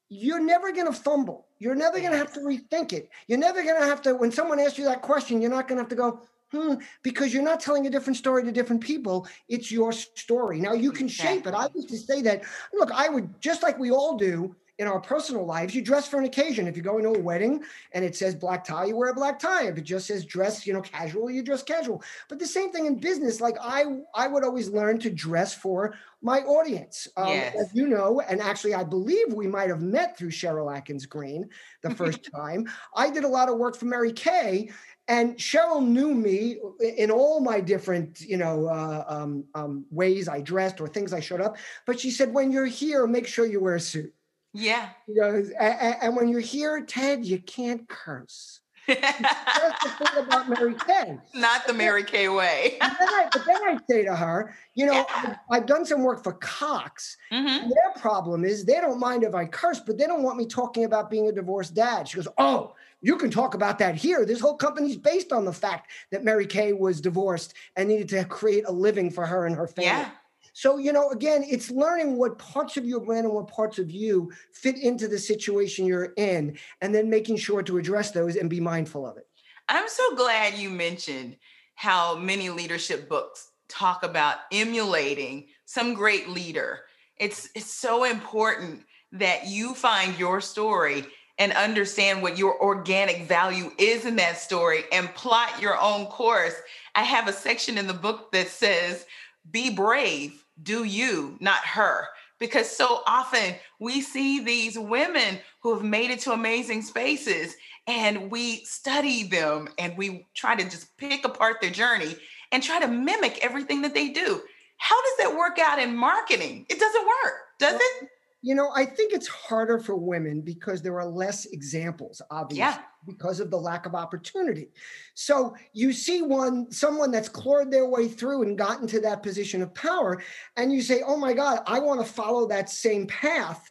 you're 0.08 0.40
never 0.40 0.72
going 0.72 0.86
to 0.86 0.92
fumble. 0.92 1.46
You're 1.58 1.75
never 1.75 1.98
going 1.98 2.12
to 2.12 2.18
have 2.18 2.32
to 2.34 2.40
rethink 2.40 2.92
it. 2.92 3.10
You're 3.26 3.38
never 3.38 3.62
going 3.62 3.80
to 3.80 3.86
have 3.86 4.02
to. 4.02 4.14
When 4.14 4.30
someone 4.30 4.60
asks 4.60 4.78
you 4.78 4.84
that 4.84 5.02
question, 5.02 5.40
you're 5.40 5.50
not 5.50 5.68
going 5.68 5.76
to 5.76 5.82
have 5.82 5.90
to 5.90 5.96
go, 5.96 6.20
hmm, 6.52 6.75
because 7.02 7.32
you're 7.32 7.42
not 7.42 7.60
telling 7.60 7.86
a 7.86 7.90
different 7.90 8.16
story 8.16 8.44
to 8.44 8.52
different 8.52 8.82
people. 8.82 9.26
It's 9.48 9.72
your 9.72 9.92
story. 9.92 10.60
Now 10.60 10.75
you 10.75 10.92
can 10.92 11.08
shape 11.08 11.46
it. 11.46 11.54
I 11.54 11.68
used 11.75 11.88
to 11.88 11.98
say 11.98 12.22
that. 12.22 12.44
Look, 12.72 12.90
I 12.92 13.08
would 13.08 13.40
just 13.40 13.62
like 13.62 13.78
we 13.78 13.90
all 13.90 14.16
do 14.16 14.54
in 14.78 14.87
our 14.87 15.00
personal 15.00 15.47
lives, 15.47 15.75
you 15.75 15.80
dress 15.80 16.06
for 16.06 16.18
an 16.18 16.26
occasion. 16.26 16.66
If 16.66 16.76
you're 16.76 16.85
going 16.85 17.02
to 17.04 17.18
a 17.18 17.18
wedding 17.18 17.62
and 17.92 18.04
it 18.04 18.14
says 18.14 18.35
black 18.35 18.62
tie, 18.62 18.87
you 18.87 18.97
wear 18.97 19.11
a 19.11 19.14
black 19.14 19.38
tie. 19.38 19.68
If 19.68 19.78
it 19.78 19.85
just 19.85 20.06
says 20.06 20.25
dress, 20.25 20.66
you 20.66 20.75
know, 20.75 20.83
casual, 20.83 21.30
you 21.30 21.42
dress 21.42 21.62
casual. 21.62 22.02
But 22.28 22.38
the 22.38 22.47
same 22.47 22.71
thing 22.73 22.85
in 22.85 22.97
business. 22.97 23.40
Like 23.40 23.56
I, 23.61 23.85
I 24.14 24.28
would 24.28 24.45
always 24.45 24.68
learn 24.68 24.99
to 25.00 25.11
dress 25.11 25.54
for 25.54 25.95
my 26.21 26.40
audience. 26.40 27.09
Um, 27.16 27.28
yes. 27.28 27.56
As 27.59 27.71
you 27.73 27.87
know, 27.87 28.21
and 28.21 28.40
actually, 28.40 28.75
I 28.75 28.85
believe 28.85 29.33
we 29.33 29.47
might 29.47 29.71
have 29.71 29.80
met 29.80 30.18
through 30.18 30.30
Sheryl 30.30 30.75
Adkins 30.75 31.06
Green 31.06 31.49
the 31.83 31.90
first 31.95 32.28
time. 32.35 32.66
I 32.95 33.11
did 33.11 33.25
a 33.25 33.28
lot 33.28 33.49
of 33.49 33.56
work 33.56 33.76
for 33.76 33.87
Mary 33.87 34.12
Kay, 34.12 34.71
and 35.09 35.37
Sheryl 35.37 35.87
knew 35.87 36.14
me 36.14 36.59
in 36.80 37.11
all 37.11 37.40
my 37.40 37.61
different, 37.61 38.21
you 38.21 38.37
know, 38.37 38.66
uh, 38.66 39.04
um, 39.09 39.45
um, 39.54 39.87
ways 39.90 40.28
I 40.28 40.40
dressed 40.40 40.80
or 40.80 40.88
things 40.88 41.12
I 41.12 41.21
showed 41.21 41.40
up. 41.40 41.56
But 41.87 42.00
she 42.00 42.11
said, 42.11 42.35
when 42.35 42.50
you're 42.50 42.66
here, 42.66 43.06
make 43.06 43.26
sure 43.26 43.47
you 43.47 43.61
wear 43.61 43.76
a 43.76 43.80
suit. 43.80 44.12
Yeah. 44.56 44.88
Because, 45.06 45.50
and, 45.50 45.96
and 46.02 46.16
when 46.16 46.28
you're 46.28 46.40
here, 46.40 46.82
Ted, 46.84 47.25
you 47.25 47.38
can't 47.38 47.88
curse. 47.88 48.60
That's 48.86 49.82
the 49.82 49.90
thing 49.90 50.25
about 50.25 50.48
Mary 50.48 50.75
Kay. 50.86 51.18
Not 51.34 51.66
the 51.66 51.72
Mary 51.72 52.04
Kay 52.04 52.28
way. 52.28 52.76
but, 52.80 52.92
then 52.98 53.08
I, 53.08 53.28
but 53.32 53.42
then 53.44 53.56
I 53.56 53.78
say 53.90 54.04
to 54.04 54.14
her, 54.14 54.54
you 54.75 54.86
know, 54.86 54.92
yeah. 54.92 55.04
I've, 55.16 55.36
I've, 55.50 55.66
done 55.66 55.84
some 55.84 56.04
work 56.04 56.22
for 56.22 56.34
Cox. 56.34 57.16
Mm-hmm. 57.32 57.68
Their 57.68 57.92
problem 57.96 58.44
is 58.44 58.64
they 58.64 58.80
don't 58.80 59.00
mind 59.00 59.25
if 59.25 59.34
I 59.34 59.44
curse, 59.44 59.80
but 59.80 59.98
they 59.98 60.06
don't 60.06 60.22
want 60.22 60.38
me 60.38 60.46
talking 60.46 60.84
about 60.84 61.10
being 61.10 61.28
a 61.28 61.32
divorced 61.32 61.75
dad. 61.75 62.06
She 62.06 62.16
goes, 62.16 62.28
Oh, 62.38 62.75
you 63.02 63.16
can 63.16 63.30
talk 63.30 63.54
about 63.54 63.80
that 63.80 63.96
here. 63.96 64.25
This 64.25 64.40
whole 64.40 64.56
company's 64.56 64.96
based 64.96 65.32
on 65.32 65.44
the 65.44 65.52
fact 65.52 65.90
that 66.12 66.22
Mary 66.22 66.46
Kay 66.46 66.72
was 66.72 67.00
divorced 67.00 67.54
and 67.75 67.88
needed 67.88 68.08
to 68.10 68.25
create 68.25 68.64
a 68.68 68.72
living 68.72 69.10
for 69.10 69.26
her 69.26 69.46
and 69.46 69.56
her 69.56 69.66
family. 69.66 69.90
Yeah. 69.90 70.10
So, 70.56 70.78
you 70.78 70.90
know, 70.90 71.10
again, 71.10 71.44
it's 71.46 71.70
learning 71.70 72.16
what 72.16 72.38
parts 72.38 72.78
of 72.78 72.86
your 72.86 73.00
brand 73.00 73.26
and 73.26 73.34
what 73.34 73.48
parts 73.48 73.78
of 73.78 73.90
you 73.90 74.32
fit 74.52 74.78
into 74.78 75.06
the 75.06 75.18
situation 75.18 75.84
you're 75.84 76.14
in, 76.16 76.56
and 76.80 76.94
then 76.94 77.10
making 77.10 77.36
sure 77.36 77.62
to 77.62 77.76
address 77.76 78.12
those 78.12 78.36
and 78.36 78.48
be 78.48 78.58
mindful 78.58 79.06
of 79.06 79.18
it. 79.18 79.26
I'm 79.68 79.86
so 79.86 80.16
glad 80.16 80.54
you 80.54 80.70
mentioned 80.70 81.36
how 81.75 82.16
many 82.16 82.48
leadership 82.48 83.06
books 83.06 83.50
talk 83.68 84.02
about 84.02 84.38
emulating 84.50 85.48
some 85.66 85.92
great 85.92 86.30
leader. 86.30 86.84
It's 87.18 87.50
it's 87.54 87.70
so 87.70 88.04
important 88.04 88.86
that 89.12 89.48
you 89.48 89.75
find 89.75 90.18
your 90.18 90.40
story 90.40 91.04
and 91.36 91.52
understand 91.52 92.22
what 92.22 92.38
your 92.38 92.58
organic 92.62 93.28
value 93.28 93.72
is 93.76 94.06
in 94.06 94.16
that 94.16 94.38
story 94.38 94.84
and 94.90 95.14
plot 95.14 95.60
your 95.60 95.78
own 95.78 96.06
course. 96.06 96.54
I 96.94 97.02
have 97.02 97.28
a 97.28 97.32
section 97.34 97.76
in 97.76 97.86
the 97.86 97.92
book 97.92 98.32
that 98.32 98.48
says 98.48 99.04
be 99.50 99.68
brave 99.68 100.42
do 100.62 100.84
you, 100.84 101.36
not 101.40 101.58
her. 101.64 102.08
Because 102.38 102.70
so 102.70 103.02
often 103.06 103.54
we 103.78 104.00
see 104.00 104.40
these 104.40 104.78
women 104.78 105.38
who 105.60 105.75
have 105.75 105.84
made 105.84 106.10
it 106.10 106.20
to 106.20 106.32
amazing 106.32 106.82
spaces 106.82 107.56
and 107.86 108.30
we 108.30 108.64
study 108.64 109.25
them 109.25 109.68
and 109.78 109.96
we 109.96 110.26
try 110.34 110.54
to 110.54 110.64
just 110.64 110.96
pick 110.98 111.25
apart 111.25 111.60
their 111.60 111.70
journey 111.70 112.14
and 112.52 112.62
try 112.62 112.78
to 112.80 112.88
mimic 112.88 113.38
everything 113.42 113.82
that 113.82 113.94
they 113.94 114.08
do. 114.08 114.42
How 114.78 115.02
does 115.02 115.16
that 115.18 115.36
work 115.36 115.58
out 115.58 115.78
in 115.78 115.96
marketing? 115.96 116.66
It 116.68 116.78
doesn't 116.78 117.06
work, 117.06 117.34
does 117.58 117.80
it? 117.80 118.08
You 118.46 118.54
know, 118.54 118.70
I 118.76 118.84
think 118.84 119.12
it's 119.12 119.26
harder 119.26 119.80
for 119.80 119.96
women 119.96 120.40
because 120.40 120.80
there 120.80 121.00
are 121.00 121.04
less 121.04 121.46
examples, 121.46 122.22
obviously, 122.30 122.60
yeah. 122.60 122.78
because 123.04 123.40
of 123.40 123.50
the 123.50 123.56
lack 123.56 123.86
of 123.86 123.96
opportunity. 123.96 124.68
So 125.14 125.56
you 125.72 125.92
see 125.92 126.22
one, 126.22 126.70
someone 126.70 127.10
that's 127.10 127.28
clawed 127.28 127.72
their 127.72 127.88
way 127.88 128.06
through 128.06 128.44
and 128.44 128.56
gotten 128.56 128.86
to 128.86 129.00
that 129.00 129.24
position 129.24 129.62
of 129.62 129.74
power, 129.74 130.22
and 130.56 130.72
you 130.72 130.80
say, 130.80 131.02
"Oh 131.04 131.16
my 131.16 131.32
God, 131.32 131.58
I 131.66 131.80
want 131.80 131.98
to 132.00 132.06
follow 132.06 132.46
that 132.46 132.70
same 132.70 133.08
path." 133.08 133.68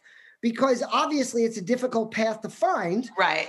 Because 0.48 0.80
obviously 0.92 1.42
it's 1.42 1.56
a 1.56 1.60
difficult 1.60 2.12
path 2.12 2.40
to 2.40 2.48
find. 2.48 3.10
Right. 3.18 3.48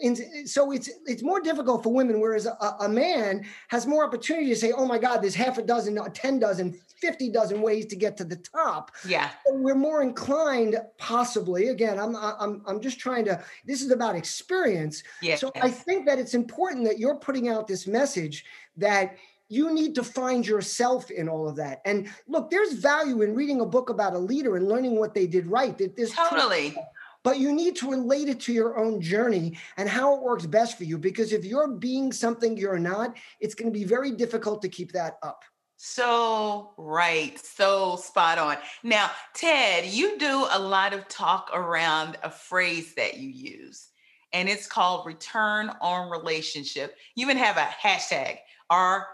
And 0.00 0.16
so 0.48 0.70
it's 0.70 0.88
it's 1.04 1.24
more 1.24 1.40
difficult 1.40 1.82
for 1.82 1.92
women, 1.92 2.20
whereas 2.20 2.46
a, 2.46 2.76
a, 2.78 2.88
man 2.88 3.44
has 3.66 3.84
more 3.84 4.04
opportunity 4.04 4.46
to 4.50 4.54
say, 4.54 4.70
"Oh 4.70 4.86
my 4.86 4.96
God, 4.96 5.22
there's 5.22 5.34
half 5.34 5.58
a 5.58 5.62
dozen, 5.62 5.98
uh, 5.98 6.08
ten 6.14 6.38
dozen, 6.38 6.78
fifty 7.00 7.30
dozen 7.30 7.62
ways 7.62 7.86
to 7.86 7.96
get 7.96 8.16
to 8.18 8.24
the 8.24 8.36
top." 8.36 8.92
Yeah. 9.04 9.30
So 9.44 9.54
we're 9.54 9.74
more 9.74 10.02
inclined, 10.02 10.76
possibly. 10.98 11.66
Again, 11.66 11.98
I'm 11.98 12.14
I'm 12.14 12.62
I'm 12.64 12.80
just 12.80 13.00
trying 13.00 13.24
to. 13.24 13.42
This 13.64 13.82
is 13.82 13.90
about 13.90 14.14
experience. 14.14 15.02
Yeah. 15.20 15.34
So 15.34 15.50
I 15.60 15.68
think 15.68 16.06
that 16.06 16.20
it's 16.20 16.34
important 16.34 16.84
that 16.84 17.00
you're 17.00 17.16
putting 17.16 17.48
out 17.48 17.66
this 17.66 17.88
message 17.88 18.44
that 18.76 19.16
you 19.48 19.72
need 19.72 19.94
to 19.94 20.04
find 20.04 20.46
yourself 20.46 21.10
in 21.10 21.28
all 21.28 21.48
of 21.48 21.56
that. 21.56 21.80
And 21.84 22.08
look, 22.26 22.50
there's 22.50 22.74
value 22.74 23.22
in 23.22 23.34
reading 23.34 23.60
a 23.60 23.66
book 23.66 23.90
about 23.90 24.14
a 24.14 24.18
leader 24.18 24.56
and 24.56 24.68
learning 24.68 24.96
what 24.96 25.14
they 25.14 25.26
did 25.26 25.46
right. 25.46 25.76
There's 25.78 26.12
totally. 26.12 26.76
But 27.22 27.38
you 27.40 27.52
need 27.52 27.74
to 27.76 27.90
relate 27.90 28.28
it 28.28 28.38
to 28.40 28.52
your 28.52 28.78
own 28.78 29.00
journey 29.00 29.58
and 29.76 29.88
how 29.88 30.14
it 30.16 30.22
works 30.22 30.46
best 30.46 30.78
for 30.78 30.84
you. 30.84 30.96
Because 30.96 31.32
if 31.32 31.44
you're 31.44 31.68
being 31.68 32.12
something 32.12 32.56
you're 32.56 32.78
not, 32.78 33.16
it's 33.40 33.54
going 33.54 33.72
to 33.72 33.76
be 33.76 33.84
very 33.84 34.12
difficult 34.12 34.62
to 34.62 34.68
keep 34.68 34.92
that 34.92 35.18
up. 35.22 35.42
So 35.76 36.72
right, 36.78 37.38
so 37.38 37.96
spot 37.96 38.38
on. 38.38 38.56
Now, 38.82 39.10
Ted, 39.34 39.84
you 39.86 40.18
do 40.18 40.46
a 40.50 40.58
lot 40.58 40.94
of 40.94 41.06
talk 41.08 41.50
around 41.52 42.16
a 42.22 42.30
phrase 42.30 42.94
that 42.94 43.18
you 43.18 43.28
use, 43.28 43.88
and 44.32 44.48
it's 44.48 44.66
called 44.66 45.04
return 45.04 45.70
on 45.82 46.10
relationship. 46.10 46.96
You 47.14 47.26
even 47.26 47.36
have 47.36 47.58
a 47.58 47.68
hashtag, 47.86 48.38
R 48.70 49.06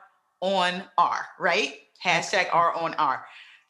on 0.43 0.83
R, 0.99 1.27
right? 1.39 1.77
Hashtag 2.05 2.49
R 2.53 2.75
on 2.75 2.93
R. 2.95 3.25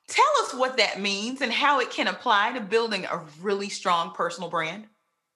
Tell 0.09 0.25
us 0.43 0.55
what 0.55 0.77
that 0.79 1.01
means 1.01 1.43
and 1.43 1.53
how 1.53 1.79
it 1.79 1.91
can 1.91 2.09
apply 2.09 2.53
to 2.55 2.61
building 2.61 3.05
a 3.05 3.23
really 3.41 3.69
strong 3.69 4.13
personal 4.13 4.51
brand. 4.51 4.87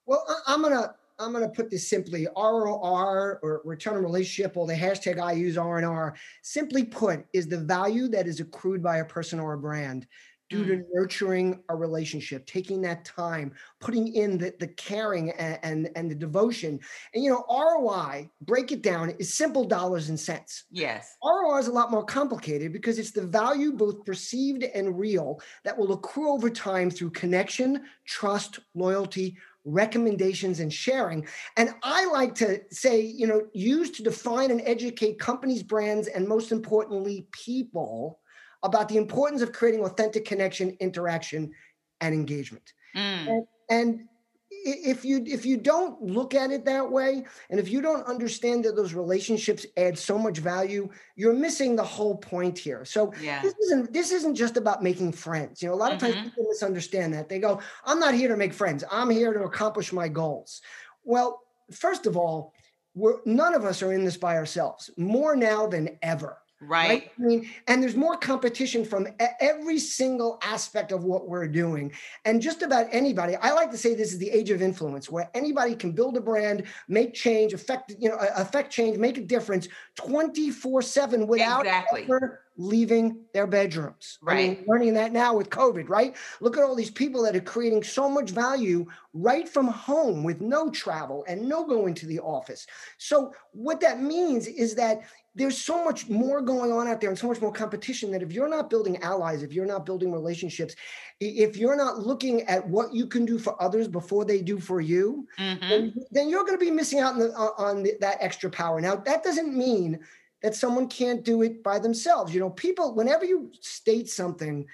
Well, 0.07 0.26
I'm 0.47 0.62
gonna 0.62 0.95
I'm 1.19 1.33
gonna 1.33 1.49
put 1.49 1.71
this 1.71 1.88
simply: 1.88 2.26
ROR 2.37 3.38
or 3.43 3.61
return 3.64 3.97
on 3.97 4.02
relationship, 4.02 4.57
or 4.57 4.66
the 4.66 4.75
hashtag 4.75 5.21
I 5.21 5.33
use 5.33 5.57
R 5.57 5.76
and 5.76 5.87
R. 5.87 6.14
Simply 6.43 6.85
put, 6.85 7.25
is 7.33 7.47
the 7.47 7.59
value 7.59 8.09
that 8.09 8.26
is 8.26 8.40
accrued 8.40 8.83
by 8.83 8.99
a 8.99 9.05
person 9.05 9.38
or 9.38 9.52
a 9.52 9.59
brand 9.59 10.07
due 10.49 10.65
mm. 10.65 10.67
to 10.67 10.85
nurturing 10.93 11.62
a 11.69 11.76
relationship, 11.76 12.47
taking 12.47 12.81
that 12.83 13.05
time, 13.05 13.53
putting 13.81 14.15
in 14.15 14.38
the, 14.38 14.55
the 14.59 14.69
caring 14.69 15.31
and, 15.33 15.59
and, 15.62 15.91
and 15.97 16.11
the 16.11 16.15
devotion. 16.15 16.79
And 17.15 17.25
you 17.25 17.31
know, 17.31 17.45
ROI, 17.50 18.31
break 18.43 18.73
it 18.73 18.83
down, 18.83 19.11
is 19.19 19.35
simple 19.35 19.65
dollars 19.65 20.09
and 20.09 20.19
cents. 20.19 20.65
Yes. 20.71 21.17
ROI 21.23 21.59
is 21.59 21.69
a 21.69 21.73
lot 21.73 21.91
more 21.91 22.05
complicated 22.05 22.73
because 22.73 22.99
it's 22.99 23.12
the 23.12 23.26
value, 23.26 23.73
both 23.73 24.05
perceived 24.05 24.62
and 24.62 24.99
real, 24.99 25.41
that 25.65 25.76
will 25.76 25.93
accrue 25.93 26.33
over 26.33 26.50
time 26.50 26.91
through 26.91 27.11
connection, 27.11 27.83
trust, 28.07 28.61
loyalty, 28.75 29.37
recommendations 29.67 30.61
and 30.61 30.73
sharing. 30.73 31.26
And 31.57 31.75
I 31.83 32.07
like 32.07 32.35
to 32.37 32.61
say, 32.71 33.00
you 33.00 33.26
know, 33.26 33.43
used 33.53 33.97
to 33.97 34.03
define 34.03 34.50
and 34.50 34.62
educate 34.65 35.19
companies, 35.19 35.62
brands, 35.62 36.07
and 36.07 36.26
most 36.26 36.53
importantly, 36.53 37.26
people 37.33 38.21
about 38.66 38.88
the 38.88 38.96
importance 38.96 39.42
of 39.42 39.52
creating 39.52 39.80
authentic 39.85 40.25
connection, 40.25 40.76
interaction, 40.80 41.52
and 42.00 42.14
engagement. 42.14 42.73
Mm. 42.94 43.28
And, 43.28 43.46
and 43.70 44.08
if 44.50 45.04
you 45.04 45.23
if 45.26 45.46
you 45.46 45.56
don't 45.56 46.00
look 46.02 46.35
at 46.35 46.50
it 46.50 46.64
that 46.64 46.90
way 46.90 47.25
and 47.50 47.61
if 47.61 47.68
you 47.68 47.80
don't 47.80 48.06
understand 48.06 48.64
that 48.64 48.75
those 48.75 48.94
relationships 48.94 49.66
add 49.76 49.96
so 49.96 50.18
much 50.18 50.38
value 50.38 50.88
you're 51.14 51.32
missing 51.32 51.76
the 51.76 51.85
whole 51.85 52.16
point 52.16 52.58
here 52.58 52.85
so 52.85 53.12
yeah. 53.20 53.40
this 53.42 53.54
isn't 53.64 53.92
this 53.92 54.11
isn't 54.12 54.35
just 54.35 54.56
about 54.56 54.82
making 54.82 55.12
friends 55.12 55.62
you 55.62 55.68
know 55.68 55.75
a 55.75 55.76
lot 55.76 55.92
of 55.92 56.00
mm-hmm. 56.00 56.12
times 56.12 56.28
people 56.28 56.44
misunderstand 56.49 57.12
that 57.12 57.28
they 57.28 57.38
go 57.38 57.61
i'm 57.85 58.00
not 58.00 58.14
here 58.14 58.28
to 58.28 58.37
make 58.37 58.52
friends 58.52 58.82
i'm 58.90 59.11
here 59.11 59.32
to 59.32 59.44
accomplish 59.44 59.92
my 59.92 60.08
goals 60.08 60.62
well 61.04 61.42
first 61.70 62.06
of 62.06 62.16
all 62.16 62.52
we're 62.94 63.18
none 63.25 63.54
of 63.54 63.64
us 63.64 63.82
are 63.82 63.92
in 63.92 64.04
this 64.04 64.16
by 64.16 64.37
ourselves 64.37 64.90
more 64.96 65.37
now 65.37 65.66
than 65.66 65.99
ever 66.02 66.38
Right. 66.66 66.88
right. 66.88 67.11
I 67.18 67.23
mean, 67.23 67.50
and 67.68 67.82
there's 67.82 67.96
more 67.96 68.16
competition 68.16 68.85
from 68.85 69.06
every 69.40 69.78
single 69.78 70.38
aspect 70.42 70.92
of 70.92 71.04
what 71.04 71.28
we're 71.28 71.49
doing. 71.49 71.92
And 72.25 72.42
just 72.42 72.62
about 72.62 72.87
anybody, 72.90 73.37
I 73.37 73.52
like 73.52 73.70
to 73.70 73.78
say 73.78 73.94
this 73.94 74.12
is 74.12 74.18
the 74.18 74.30
age 74.30 74.50
of 74.50 74.62
influence 74.62 75.11
where 75.11 75.30
anybody 75.35 75.75
can 75.75 75.92
build 75.92 76.16
a 76.16 76.20
brand, 76.20 76.64
make 76.88 77.14
change, 77.14 77.52
affect, 77.52 77.94
you 77.99 78.08
know, 78.08 78.18
affect 78.35 78.73
change, 78.73 78.99
make 78.99 79.18
a 79.18 79.23
difference 79.23 79.68
24 79.96 80.82
seven 80.82 81.26
without 81.26 81.66
exactly. 81.66 82.02
ever 82.04 82.42
leaving 82.56 83.20
their 83.32 83.46
bedrooms. 83.46 84.18
Right. 84.23 84.32
I 84.32 84.49
mean, 84.49 84.64
learning 84.66 84.94
that 84.94 85.12
now 85.12 85.37
with 85.37 85.50
COVID, 85.50 85.88
right? 85.88 86.16
Look 86.40 86.56
at 86.56 86.62
all 86.62 86.75
these 86.75 86.90
people 86.90 87.23
that 87.23 87.37
are 87.37 87.40
creating 87.40 87.82
so 87.82 88.08
much 88.08 88.30
value 88.30 88.87
right 89.12 89.49
from 89.49 89.68
home 89.68 90.25
with 90.25 90.40
no 90.40 90.70
travel 90.70 91.25
and 91.28 91.49
no 91.49 91.66
going 91.66 91.94
to 91.94 92.06
the 92.06 92.20
office. 92.20 92.66
So 92.99 93.32
what 93.52 93.80
that 93.80 94.00
means 94.00 94.46
is 94.46 94.75
that 94.76 95.02
there's 95.37 95.59
so 95.59 95.85
much 95.85 96.09
more 96.09 96.40
going 96.40 96.73
on 96.73 96.88
out 96.88 97.00
there 97.00 97.11
and 97.11 97.19
so 97.19 97.28
much 97.28 97.43
more 97.43 97.52
competition 97.52 98.11
that 98.11 98.23
if 98.23 98.33
you're 98.33 98.49
not 98.49 98.71
building 98.71 98.97
allies, 99.02 99.43
if 99.43 99.52
you're 99.52 99.66
not 99.66 99.85
building 99.85 100.11
relationships, 100.11 100.75
if 101.21 101.59
you're 101.59 101.76
not 101.76 101.99
looking 101.99 102.43
at 102.45 102.66
what 102.66 102.95
you 102.95 103.07
can 103.07 103.26
do 103.26 103.38
for 103.38 103.61
others 103.62 103.87
before 103.87 104.25
they 104.25 104.40
do 104.40 104.59
for 104.59 104.81
you, 104.81 105.28
mm-hmm. 105.38 105.69
then, 105.69 105.95
then, 106.11 106.28
you're 106.31 106.45
going 106.45 106.59
to 106.59 106.64
be 106.64 106.71
missing 106.71 107.00
out 107.00 107.14
on, 107.14 107.19
the, 107.19 107.33
on 107.35 107.83
the, 107.83 107.93
that 108.00 108.16
extra 108.21 108.49
power. 108.49 108.81
Now, 108.81 108.97
that 108.97 109.23
doesn't 109.23 109.55
mean 109.55 110.00
that 110.43 110.55
someone 110.55 110.88
can't 110.88 111.23
do 111.23 111.43
it 111.43 111.62
by 111.62 111.78
themselves. 111.78 112.33
You 112.33 112.40
know, 112.40 112.50
people, 112.50 112.95
whenever 112.95 113.26
you 113.26 113.52
state 113.61 114.09
something, 114.09 114.66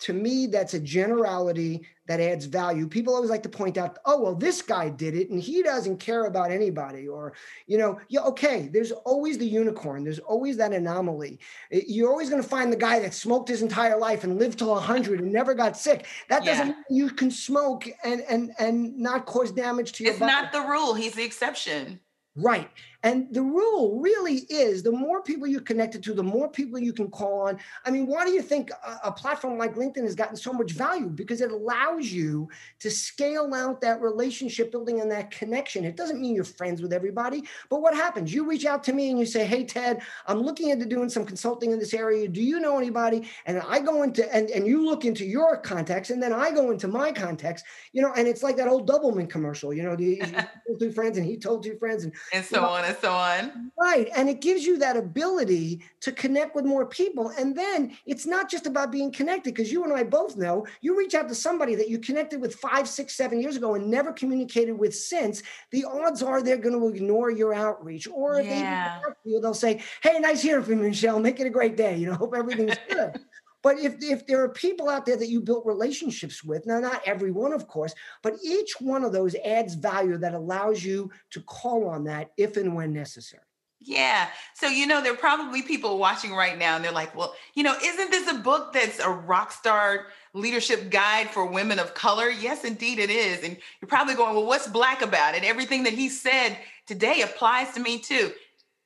to 0.00 0.12
me, 0.12 0.46
that's 0.46 0.74
a 0.74 0.80
generality 0.80 1.86
that 2.06 2.20
adds 2.20 2.44
value. 2.44 2.86
People 2.86 3.14
always 3.14 3.30
like 3.30 3.42
to 3.44 3.48
point 3.48 3.78
out, 3.78 3.98
oh, 4.04 4.20
well, 4.20 4.34
this 4.34 4.60
guy 4.60 4.90
did 4.90 5.14
it 5.14 5.30
and 5.30 5.40
he 5.40 5.62
doesn't 5.62 5.98
care 5.98 6.26
about 6.26 6.50
anybody. 6.50 7.08
Or, 7.08 7.32
you 7.66 7.78
know, 7.78 7.98
yeah, 8.08 8.20
okay, 8.22 8.68
there's 8.72 8.92
always 8.92 9.38
the 9.38 9.46
unicorn, 9.46 10.04
there's 10.04 10.18
always 10.18 10.56
that 10.58 10.72
anomaly. 10.72 11.40
You're 11.70 12.10
always 12.10 12.28
going 12.28 12.42
to 12.42 12.48
find 12.48 12.72
the 12.72 12.76
guy 12.76 13.00
that 13.00 13.14
smoked 13.14 13.48
his 13.48 13.62
entire 13.62 13.98
life 13.98 14.24
and 14.24 14.38
lived 14.38 14.58
till 14.58 14.70
100 14.70 15.20
and 15.20 15.32
never 15.32 15.54
got 15.54 15.76
sick. 15.76 16.06
That 16.28 16.44
doesn't 16.44 16.68
mean 16.68 16.76
you 16.90 17.10
can 17.10 17.30
smoke 17.30 17.88
and, 18.04 18.20
and, 18.28 18.52
and 18.58 18.96
not 18.98 19.26
cause 19.26 19.50
damage 19.50 19.92
to 19.92 20.04
your 20.04 20.12
It's 20.12 20.20
body. 20.20 20.32
not 20.32 20.52
the 20.52 20.60
rule, 20.60 20.94
he's 20.94 21.14
the 21.14 21.24
exception. 21.24 22.00
Right. 22.36 22.68
And 23.04 23.26
the 23.30 23.42
rule 23.42 24.00
really 24.00 24.46
is 24.48 24.82
the 24.82 24.90
more 24.90 25.22
people 25.22 25.46
you're 25.46 25.60
connected 25.60 26.02
to, 26.04 26.14
the 26.14 26.22
more 26.22 26.48
people 26.48 26.78
you 26.78 26.94
can 26.94 27.10
call 27.10 27.42
on. 27.42 27.58
I 27.84 27.90
mean, 27.90 28.06
why 28.06 28.24
do 28.24 28.32
you 28.32 28.40
think 28.40 28.70
a, 28.70 29.08
a, 29.08 29.12
platform 29.12 29.58
like 29.58 29.74
LinkedIn 29.74 30.04
has 30.04 30.14
gotten 30.14 30.36
so 30.36 30.54
much 30.54 30.72
value? 30.72 31.08
Because 31.08 31.42
it 31.42 31.52
allows 31.52 32.10
you 32.10 32.48
to 32.80 32.90
scale 32.90 33.52
out 33.54 33.82
that 33.82 34.00
relationship 34.00 34.72
building 34.72 35.02
and 35.02 35.10
that 35.10 35.30
connection. 35.30 35.84
It 35.84 35.96
doesn't 35.96 36.18
mean 36.18 36.34
you're 36.34 36.44
friends 36.44 36.80
with 36.80 36.94
everybody, 36.94 37.44
but 37.68 37.82
what 37.82 37.94
happens? 37.94 38.32
You 38.32 38.48
reach 38.48 38.64
out 38.64 38.82
to 38.84 38.94
me 38.94 39.10
and 39.10 39.18
you 39.18 39.26
say, 39.26 39.44
Hey, 39.44 39.64
Ted, 39.64 40.00
I'm 40.26 40.40
looking 40.40 40.70
into 40.70 40.86
doing 40.86 41.10
some 41.10 41.26
consulting 41.26 41.72
in 41.72 41.78
this 41.78 41.92
area. 41.92 42.26
Do 42.26 42.42
you 42.42 42.58
know 42.58 42.78
anybody? 42.78 43.28
And 43.44 43.60
I 43.68 43.80
go 43.80 44.02
into, 44.02 44.34
and, 44.34 44.48
and 44.48 44.66
you 44.66 44.82
look 44.82 45.04
into 45.04 45.26
your 45.26 45.58
context, 45.58 46.10
and 46.10 46.22
then 46.22 46.32
I 46.32 46.50
go 46.52 46.70
into 46.70 46.88
my 46.88 47.12
context, 47.12 47.66
you 47.92 48.00
know, 48.00 48.14
and 48.16 48.26
it's 48.26 48.42
like 48.42 48.56
that 48.56 48.66
old 48.66 48.88
Doublemint 48.88 49.28
commercial, 49.28 49.74
you 49.74 49.82
know, 49.82 49.94
the, 49.94 50.22
told 50.66 50.80
two 50.80 50.90
friends 50.90 51.18
and 51.18 51.26
he 51.26 51.36
told 51.36 51.62
two 51.62 51.76
friends. 51.76 52.04
And, 52.04 52.14
and 52.32 52.42
so 52.42 52.56
you 52.56 52.62
know, 52.62 52.68
on 52.68 52.93
so 53.00 53.12
on. 53.12 53.72
Right. 53.78 54.08
And 54.16 54.28
it 54.28 54.40
gives 54.40 54.64
you 54.64 54.78
that 54.78 54.96
ability 54.96 55.82
to 56.00 56.12
connect 56.12 56.54
with 56.54 56.64
more 56.64 56.86
people. 56.86 57.32
And 57.38 57.56
then 57.56 57.96
it's 58.06 58.26
not 58.26 58.50
just 58.50 58.66
about 58.66 58.92
being 58.92 59.12
connected, 59.12 59.54
because 59.54 59.72
you 59.72 59.84
and 59.84 59.92
I 59.92 60.04
both 60.04 60.36
know 60.36 60.66
you 60.80 60.96
reach 60.96 61.14
out 61.14 61.28
to 61.28 61.34
somebody 61.34 61.74
that 61.74 61.88
you 61.88 61.98
connected 61.98 62.40
with 62.40 62.54
five, 62.56 62.88
six, 62.88 63.14
seven 63.14 63.40
years 63.40 63.56
ago 63.56 63.74
and 63.74 63.90
never 63.90 64.12
communicated 64.12 64.72
with 64.72 64.94
since, 64.94 65.42
the 65.70 65.84
odds 65.84 66.22
are 66.22 66.42
they're 66.42 66.56
going 66.56 66.78
to 66.78 66.88
ignore 66.88 67.30
your 67.30 67.54
outreach. 67.54 68.08
Or 68.08 68.40
yeah. 68.40 69.00
they 69.24 69.30
you, 69.30 69.40
they'll 69.40 69.54
say, 69.54 69.82
Hey, 70.02 70.18
nice 70.18 70.42
hearing 70.42 70.64
from 70.64 70.82
you, 70.82 70.88
Michelle. 70.88 71.20
Make 71.20 71.40
it 71.40 71.46
a 71.46 71.50
great 71.50 71.76
day. 71.76 71.96
You 71.96 72.08
know, 72.08 72.14
hope 72.14 72.34
everything's 72.36 72.76
good. 72.88 73.20
But 73.64 73.78
if, 73.78 73.94
if 74.02 74.26
there 74.26 74.42
are 74.44 74.50
people 74.50 74.90
out 74.90 75.06
there 75.06 75.16
that 75.16 75.30
you 75.30 75.40
built 75.40 75.64
relationships 75.64 76.44
with, 76.44 76.66
now 76.66 76.80
not 76.80 77.00
every 77.06 77.30
one, 77.30 77.54
of 77.54 77.66
course, 77.66 77.94
but 78.22 78.36
each 78.44 78.74
one 78.78 79.02
of 79.04 79.12
those 79.12 79.34
adds 79.36 79.74
value 79.74 80.18
that 80.18 80.34
allows 80.34 80.84
you 80.84 81.10
to 81.30 81.40
call 81.40 81.88
on 81.88 82.04
that 82.04 82.30
if 82.36 82.58
and 82.58 82.76
when 82.76 82.92
necessary. 82.92 83.42
Yeah. 83.80 84.28
So, 84.54 84.66
you 84.66 84.86
know, 84.86 85.02
there 85.02 85.14
are 85.14 85.16
probably 85.16 85.62
people 85.62 85.98
watching 85.98 86.32
right 86.32 86.58
now 86.58 86.76
and 86.76 86.84
they're 86.84 86.92
like, 86.92 87.16
well, 87.16 87.34
you 87.54 87.62
know, 87.62 87.74
isn't 87.82 88.10
this 88.10 88.30
a 88.30 88.34
book 88.34 88.74
that's 88.74 88.98
a 88.98 89.10
rock 89.10 89.50
star 89.50 90.08
leadership 90.34 90.90
guide 90.90 91.30
for 91.30 91.46
women 91.46 91.78
of 91.78 91.94
color? 91.94 92.28
Yes, 92.28 92.64
indeed 92.64 92.98
it 92.98 93.10
is. 93.10 93.42
And 93.42 93.56
you're 93.80 93.88
probably 93.88 94.14
going, 94.14 94.34
well, 94.34 94.46
what's 94.46 94.68
black 94.68 95.00
about 95.00 95.34
it? 95.34 95.42
Everything 95.42 95.84
that 95.84 95.94
he 95.94 96.10
said 96.10 96.58
today 96.86 97.22
applies 97.22 97.72
to 97.72 97.80
me 97.80 97.98
too. 97.98 98.30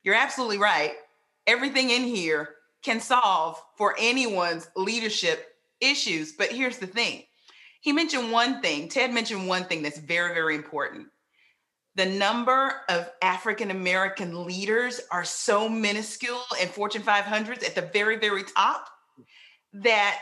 You're 0.05 0.14
absolutely 0.14 0.59
right. 0.59 0.93
Everything 1.49 1.91
in 1.91 2.03
here 2.03 2.55
can 2.83 3.01
solve 3.01 3.61
for 3.77 3.95
anyone's 3.99 4.69
leadership 4.77 5.47
issues. 5.81 6.33
But 6.33 6.51
here's 6.51 6.79
the 6.79 6.87
thing 6.87 7.25
he 7.81 7.93
mentioned 7.93 8.33
one 8.33 8.61
thing, 8.61 8.88
Ted 8.88 9.12
mentioned 9.12 9.47
one 9.47 9.64
thing 9.64 9.83
that's 9.83 9.99
very, 9.99 10.35
very 10.35 10.55
important. 10.55 11.09
The 11.95 12.07
number 12.07 12.83
of 12.88 13.11
African 13.23 13.71
American 13.71 14.45
leaders 14.45 15.01
are 15.11 15.25
so 15.25 15.69
minuscule 15.69 16.43
in 16.61 16.69
Fortune 16.69 17.03
500s 17.03 17.64
at 17.64 17.75
the 17.75 17.91
very, 17.93 18.19
very 18.19 18.45
top 18.45 18.88
that 19.73 20.19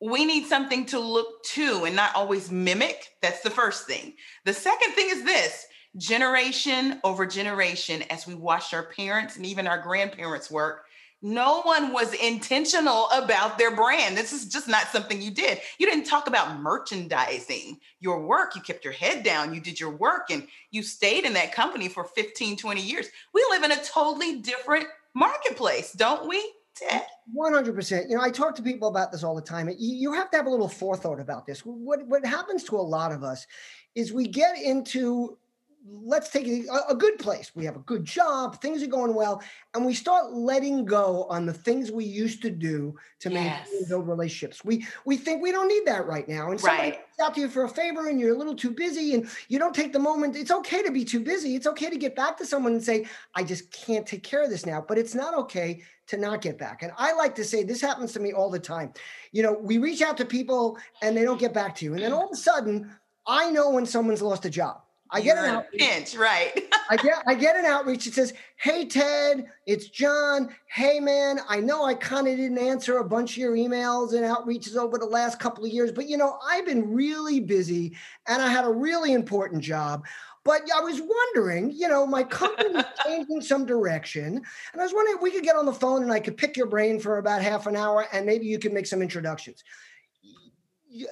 we 0.00 0.26
need 0.26 0.46
something 0.46 0.84
to 0.86 0.98
look 0.98 1.42
to 1.44 1.84
and 1.84 1.96
not 1.96 2.14
always 2.14 2.50
mimic. 2.50 3.08
That's 3.22 3.40
the 3.40 3.50
first 3.50 3.86
thing. 3.86 4.14
The 4.44 4.52
second 4.52 4.92
thing 4.92 5.08
is 5.10 5.24
this 5.24 5.66
generation 5.96 7.00
over 7.02 7.24
generation, 7.24 8.02
as 8.10 8.26
we 8.26 8.34
watched 8.34 8.74
our 8.74 8.90
parents 8.92 9.36
and 9.36 9.46
even 9.46 9.66
our 9.66 9.80
grandparents 9.80 10.50
work, 10.50 10.85
no 11.22 11.62
one 11.62 11.92
was 11.92 12.12
intentional 12.14 13.08
about 13.10 13.58
their 13.58 13.74
brand. 13.74 14.16
This 14.16 14.32
is 14.32 14.46
just 14.46 14.68
not 14.68 14.88
something 14.88 15.20
you 15.20 15.30
did. 15.30 15.60
You 15.78 15.86
didn't 15.86 16.04
talk 16.04 16.26
about 16.26 16.60
merchandising 16.60 17.80
your 18.00 18.20
work. 18.26 18.54
You 18.54 18.60
kept 18.60 18.84
your 18.84 18.92
head 18.92 19.22
down. 19.22 19.54
You 19.54 19.60
did 19.60 19.80
your 19.80 19.90
work 19.90 20.30
and 20.30 20.46
you 20.70 20.82
stayed 20.82 21.24
in 21.24 21.32
that 21.32 21.52
company 21.52 21.88
for 21.88 22.04
15, 22.04 22.56
20 22.56 22.80
years. 22.80 23.08
We 23.32 23.44
live 23.50 23.62
in 23.62 23.72
a 23.72 23.82
totally 23.82 24.40
different 24.40 24.86
marketplace, 25.14 25.92
don't 25.92 26.28
we, 26.28 26.52
Ted? 26.74 27.06
100%. 27.34 28.10
You 28.10 28.16
know, 28.16 28.22
I 28.22 28.30
talk 28.30 28.54
to 28.56 28.62
people 28.62 28.88
about 28.88 29.10
this 29.10 29.24
all 29.24 29.34
the 29.34 29.40
time. 29.40 29.70
You 29.78 30.12
have 30.12 30.30
to 30.32 30.36
have 30.36 30.46
a 30.46 30.50
little 30.50 30.68
forethought 30.68 31.18
about 31.18 31.46
this. 31.46 31.60
What, 31.60 32.06
what 32.06 32.24
happens 32.26 32.62
to 32.64 32.76
a 32.76 32.82
lot 32.82 33.12
of 33.12 33.24
us 33.24 33.46
is 33.94 34.12
we 34.12 34.28
get 34.28 34.60
into 34.60 35.38
let's 35.88 36.28
take 36.30 36.46
a, 36.46 36.64
a, 36.88 36.94
good 36.94 37.18
place. 37.18 37.52
We 37.54 37.64
have 37.64 37.76
a 37.76 37.80
good 37.80 38.04
job, 38.04 38.60
things 38.60 38.82
are 38.82 38.88
going 38.88 39.14
well, 39.14 39.42
and 39.74 39.84
we 39.84 39.94
start 39.94 40.32
letting 40.32 40.84
go 40.84 41.26
on 41.28 41.46
the 41.46 41.52
things 41.52 41.90
we 41.90 42.04
used 42.04 42.42
to 42.42 42.50
do 42.50 42.96
to 43.20 43.30
yes. 43.30 43.68
maintain 43.68 43.88
build 43.88 44.08
relationships. 44.08 44.64
We 44.64 44.86
we 45.04 45.16
think 45.16 45.42
we 45.42 45.52
don't 45.52 45.68
need 45.68 45.84
that 45.86 46.06
right 46.06 46.28
now, 46.28 46.50
and 46.50 46.60
somebody 46.60 46.90
right. 46.90 47.00
out 47.22 47.34
to 47.34 47.40
you 47.40 47.48
for 47.48 47.64
a 47.64 47.68
favor, 47.68 48.08
and 48.08 48.20
you're 48.20 48.34
a 48.34 48.38
little 48.38 48.54
too 48.54 48.70
busy, 48.70 49.14
and 49.14 49.28
you 49.48 49.58
don't 49.58 49.74
take 49.74 49.92
the 49.92 49.98
moment. 49.98 50.36
It's 50.36 50.50
okay 50.50 50.82
to 50.82 50.90
be 50.90 51.04
too 51.04 51.20
busy. 51.20 51.54
It's 51.54 51.66
okay 51.66 51.90
to 51.90 51.96
get 51.96 52.16
back 52.16 52.36
to 52.38 52.46
someone 52.46 52.72
and 52.72 52.82
say, 52.82 53.06
"I 53.34 53.44
just 53.44 53.70
can't 53.70 54.06
take 54.06 54.22
care 54.22 54.42
of 54.42 54.50
this 54.50 54.66
now." 54.66 54.84
But 54.86 54.98
it's 54.98 55.14
not 55.14 55.34
okay 55.34 55.82
to 56.08 56.16
not 56.16 56.40
get 56.40 56.58
back. 56.58 56.82
And 56.82 56.92
I 56.96 57.12
like 57.14 57.34
to 57.36 57.44
say 57.44 57.62
this 57.62 57.80
happens 57.80 58.12
to 58.12 58.20
me 58.20 58.32
all 58.32 58.50
the 58.50 58.60
time. 58.60 58.92
You 59.32 59.42
know, 59.42 59.52
we 59.52 59.78
reach 59.78 60.02
out 60.02 60.16
to 60.18 60.24
people 60.24 60.78
and 61.02 61.16
they 61.16 61.24
don't 61.24 61.40
get 61.40 61.52
back 61.52 61.74
to 61.76 61.84
you, 61.84 61.94
and 61.94 62.02
then 62.02 62.12
all 62.12 62.26
of 62.26 62.32
a 62.32 62.36
sudden, 62.36 62.90
I 63.26 63.50
know 63.50 63.70
when 63.70 63.86
someone's 63.86 64.22
lost 64.22 64.44
a 64.44 64.50
job 64.50 64.82
I 65.10 65.20
get 65.20 65.38
an 65.38 65.44
outreach. 65.46 65.80
Pinch, 65.80 66.16
right. 66.16 66.52
I 66.90 66.96
get 67.02 67.22
I 67.26 67.34
get 67.34 67.56
an 67.56 67.64
outreach. 67.64 68.06
It 68.06 68.14
says, 68.14 68.32
"Hey 68.56 68.86
Ted, 68.86 69.46
it's 69.66 69.88
John. 69.88 70.54
Hey 70.66 71.00
man, 71.00 71.40
I 71.48 71.60
know 71.60 71.84
I 71.84 71.94
kind 71.94 72.26
of 72.26 72.36
didn't 72.36 72.58
answer 72.58 72.98
a 72.98 73.04
bunch 73.04 73.32
of 73.32 73.36
your 73.38 73.56
emails 73.56 74.14
and 74.14 74.24
outreaches 74.24 74.76
over 74.76 74.98
the 74.98 75.06
last 75.06 75.38
couple 75.38 75.64
of 75.64 75.70
years, 75.70 75.92
but 75.92 76.08
you 76.08 76.16
know 76.16 76.38
I've 76.48 76.66
been 76.66 76.92
really 76.92 77.40
busy 77.40 77.96
and 78.26 78.42
I 78.42 78.48
had 78.48 78.64
a 78.64 78.70
really 78.70 79.12
important 79.12 79.62
job. 79.62 80.04
But 80.44 80.62
I 80.76 80.80
was 80.80 81.00
wondering, 81.02 81.72
you 81.72 81.88
know, 81.88 82.06
my 82.06 82.22
company 82.22 82.72
company's 82.72 82.84
changing 83.04 83.40
some 83.40 83.66
direction, 83.66 84.36
and 84.36 84.80
I 84.80 84.84
was 84.84 84.94
wondering 84.94 85.16
if 85.16 85.22
we 85.22 85.32
could 85.32 85.42
get 85.42 85.56
on 85.56 85.66
the 85.66 85.72
phone 85.72 86.02
and 86.02 86.12
I 86.12 86.20
could 86.20 86.36
pick 86.36 86.56
your 86.56 86.66
brain 86.66 87.00
for 87.00 87.18
about 87.18 87.42
half 87.42 87.66
an 87.66 87.76
hour, 87.76 88.06
and 88.12 88.26
maybe 88.26 88.46
you 88.46 88.58
could 88.58 88.72
make 88.72 88.86
some 88.86 89.02
introductions." 89.02 89.62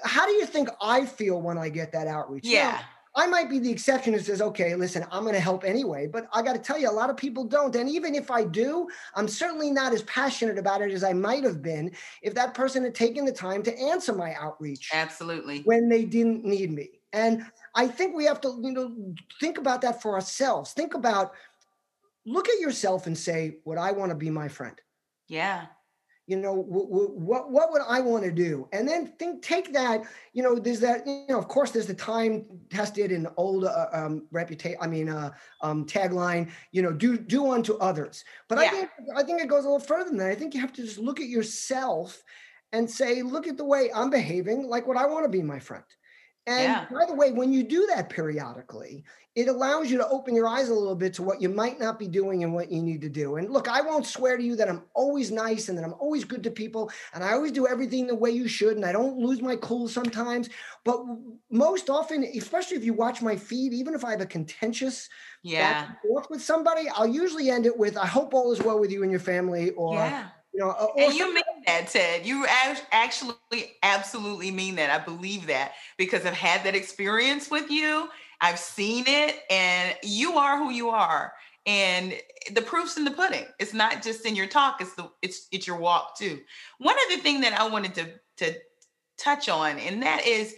How 0.02 0.24
do 0.24 0.32
you 0.32 0.46
think 0.46 0.70
I 0.80 1.04
feel 1.04 1.42
when 1.42 1.58
I 1.58 1.68
get 1.68 1.92
that 1.92 2.06
outreach? 2.06 2.46
Yeah. 2.46 2.80
I 3.16 3.26
might 3.26 3.48
be 3.48 3.60
the 3.60 3.70
exception 3.70 4.12
who 4.12 4.18
says, 4.18 4.42
okay, 4.42 4.74
listen, 4.74 5.06
I'm 5.10 5.22
going 5.22 5.34
to 5.34 5.40
help 5.40 5.64
anyway. 5.64 6.08
But 6.08 6.26
I 6.32 6.42
got 6.42 6.54
to 6.54 6.58
tell 6.58 6.78
you, 6.78 6.90
a 6.90 6.92
lot 6.92 7.10
of 7.10 7.16
people 7.16 7.44
don't. 7.44 7.74
And 7.76 7.88
even 7.88 8.14
if 8.14 8.30
I 8.30 8.42
do, 8.44 8.88
I'm 9.14 9.28
certainly 9.28 9.70
not 9.70 9.92
as 9.92 10.02
passionate 10.02 10.58
about 10.58 10.82
it 10.82 10.90
as 10.90 11.04
I 11.04 11.12
might 11.12 11.44
have 11.44 11.62
been 11.62 11.92
if 12.22 12.34
that 12.34 12.54
person 12.54 12.82
had 12.82 12.94
taken 12.94 13.24
the 13.24 13.32
time 13.32 13.62
to 13.62 13.78
answer 13.78 14.12
my 14.12 14.34
outreach. 14.34 14.90
Absolutely. 14.92 15.62
When 15.62 15.88
they 15.88 16.04
didn't 16.04 16.44
need 16.44 16.72
me. 16.72 17.00
And 17.12 17.44
I 17.76 17.86
think 17.86 18.16
we 18.16 18.24
have 18.24 18.40
to, 18.40 18.58
you 18.60 18.72
know, 18.72 19.14
think 19.40 19.58
about 19.58 19.80
that 19.82 20.02
for 20.02 20.14
ourselves. 20.14 20.72
Think 20.72 20.94
about, 20.94 21.32
look 22.26 22.48
at 22.48 22.58
yourself 22.58 23.06
and 23.06 23.16
say, 23.16 23.58
would 23.64 23.78
I 23.78 23.92
want 23.92 24.10
to 24.10 24.16
be 24.16 24.30
my 24.30 24.48
friend? 24.48 24.74
Yeah. 25.28 25.66
You 26.26 26.36
know 26.36 26.54
what 26.54 27.50
what 27.50 27.72
would 27.72 27.82
i 27.86 28.00
want 28.00 28.24
to 28.24 28.30
do? 28.30 28.68
And 28.72 28.88
then 28.88 29.08
think 29.18 29.42
take 29.42 29.72
that 29.72 30.04
you 30.32 30.42
know 30.42 30.58
there's 30.58 30.80
that 30.80 31.06
you 31.06 31.26
know 31.28 31.38
of 31.38 31.48
course 31.48 31.70
there's 31.70 31.86
the 31.86 31.94
time 31.94 32.46
tested 32.70 33.12
and 33.12 33.28
old 33.36 33.64
uh, 33.64 33.86
um 33.92 34.26
reputation 34.30 34.78
i 34.80 34.86
mean 34.86 35.08
uh 35.08 35.30
um 35.60 35.84
tagline 35.84 36.50
you 36.72 36.82
know 36.82 36.92
do 36.92 37.18
do 37.18 37.52
unto 37.52 37.74
others. 37.74 38.24
But 38.48 38.58
yeah. 38.58 38.64
i 38.64 38.68
think 38.70 38.90
i 39.16 39.22
think 39.22 39.42
it 39.42 39.48
goes 39.48 39.64
a 39.64 39.68
little 39.68 39.80
further 39.86 40.10
than 40.10 40.18
that. 40.18 40.30
I 40.30 40.34
think 40.34 40.54
you 40.54 40.60
have 40.60 40.72
to 40.74 40.82
just 40.82 40.98
look 40.98 41.20
at 41.20 41.28
yourself 41.28 42.22
and 42.74 42.90
say 42.90 43.22
look 43.22 43.46
at 43.46 43.56
the 43.56 43.64
way 43.64 43.90
i'm 43.94 44.10
behaving 44.10 44.66
like 44.66 44.86
what 44.86 44.96
i 44.96 45.06
want 45.06 45.24
to 45.24 45.28
be 45.28 45.42
my 45.42 45.58
friend 45.58 45.84
and 46.46 46.64
yeah. 46.64 46.86
by 46.90 47.06
the 47.06 47.14
way, 47.14 47.32
when 47.32 47.52
you 47.52 47.62
do 47.62 47.86
that 47.94 48.10
periodically, 48.10 49.04
it 49.34 49.48
allows 49.48 49.90
you 49.90 49.98
to 49.98 50.08
open 50.08 50.34
your 50.34 50.46
eyes 50.46 50.68
a 50.68 50.74
little 50.74 50.94
bit 50.94 51.14
to 51.14 51.22
what 51.22 51.42
you 51.42 51.48
might 51.48 51.80
not 51.80 51.98
be 51.98 52.06
doing 52.06 52.44
and 52.44 52.54
what 52.54 52.70
you 52.70 52.82
need 52.82 53.00
to 53.00 53.08
do. 53.08 53.36
And 53.36 53.50
look, 53.50 53.66
I 53.66 53.80
won't 53.80 54.06
swear 54.06 54.36
to 54.36 54.42
you 54.42 54.54
that 54.56 54.68
I'm 54.68 54.82
always 54.94 55.32
nice 55.32 55.68
and 55.68 55.76
that 55.76 55.84
I'm 55.84 55.94
always 55.94 56.22
good 56.22 56.44
to 56.44 56.50
people 56.50 56.90
and 57.14 57.24
I 57.24 57.32
always 57.32 57.50
do 57.50 57.66
everything 57.66 58.06
the 58.06 58.14
way 58.14 58.30
you 58.30 58.46
should 58.46 58.76
and 58.76 58.84
I 58.84 58.92
don't 58.92 59.18
lose 59.18 59.42
my 59.42 59.56
cool 59.56 59.88
sometimes. 59.88 60.50
But 60.84 61.02
most 61.50 61.90
often, 61.90 62.22
especially 62.22 62.76
if 62.76 62.84
you 62.84 62.92
watch 62.92 63.22
my 63.22 63.34
feed, 63.34 63.72
even 63.72 63.94
if 63.94 64.04
I 64.04 64.10
have 64.12 64.20
a 64.20 64.26
contentious 64.26 65.08
yeah 65.42 65.92
forth 66.06 66.30
with 66.30 66.42
somebody, 66.42 66.88
I'll 66.88 67.06
usually 67.06 67.50
end 67.50 67.66
it 67.66 67.76
with, 67.76 67.96
I 67.96 68.06
hope 68.06 68.34
all 68.34 68.52
is 68.52 68.62
well 68.62 68.78
with 68.78 68.92
you 68.92 69.02
and 69.02 69.10
your 69.10 69.20
family 69.20 69.70
or 69.70 69.94
yeah 69.94 70.28
you 70.54 70.60
know, 70.60 70.92
and 70.96 71.12
you 71.14 71.34
mean 71.34 71.42
that, 71.66 71.88
Ted. 71.88 72.24
You 72.24 72.46
actually 72.92 73.34
absolutely 73.82 74.52
mean 74.52 74.76
that. 74.76 74.88
I 74.88 75.04
believe 75.04 75.48
that 75.48 75.72
because 75.98 76.24
I've 76.24 76.34
had 76.34 76.62
that 76.64 76.76
experience 76.76 77.50
with 77.50 77.70
you. 77.70 78.08
I've 78.40 78.58
seen 78.58 79.04
it, 79.08 79.40
and 79.50 79.96
you 80.04 80.34
are 80.34 80.58
who 80.58 80.70
you 80.70 80.90
are. 80.90 81.32
And 81.66 82.14
the 82.52 82.62
proof's 82.62 82.96
in 82.96 83.04
the 83.04 83.10
pudding. 83.10 83.46
It's 83.58 83.74
not 83.74 84.02
just 84.02 84.26
in 84.26 84.36
your 84.36 84.46
talk; 84.46 84.80
it's 84.80 84.94
the 84.94 85.10
it's 85.22 85.48
it's 85.50 85.66
your 85.66 85.76
walk 85.76 86.16
too. 86.16 86.40
One 86.78 86.94
other 87.06 87.20
thing 87.20 87.40
that 87.40 87.58
I 87.58 87.68
wanted 87.68 87.94
to 87.96 88.12
to 88.36 88.54
touch 89.18 89.48
on, 89.48 89.78
and 89.80 90.02
that 90.02 90.24
is, 90.24 90.54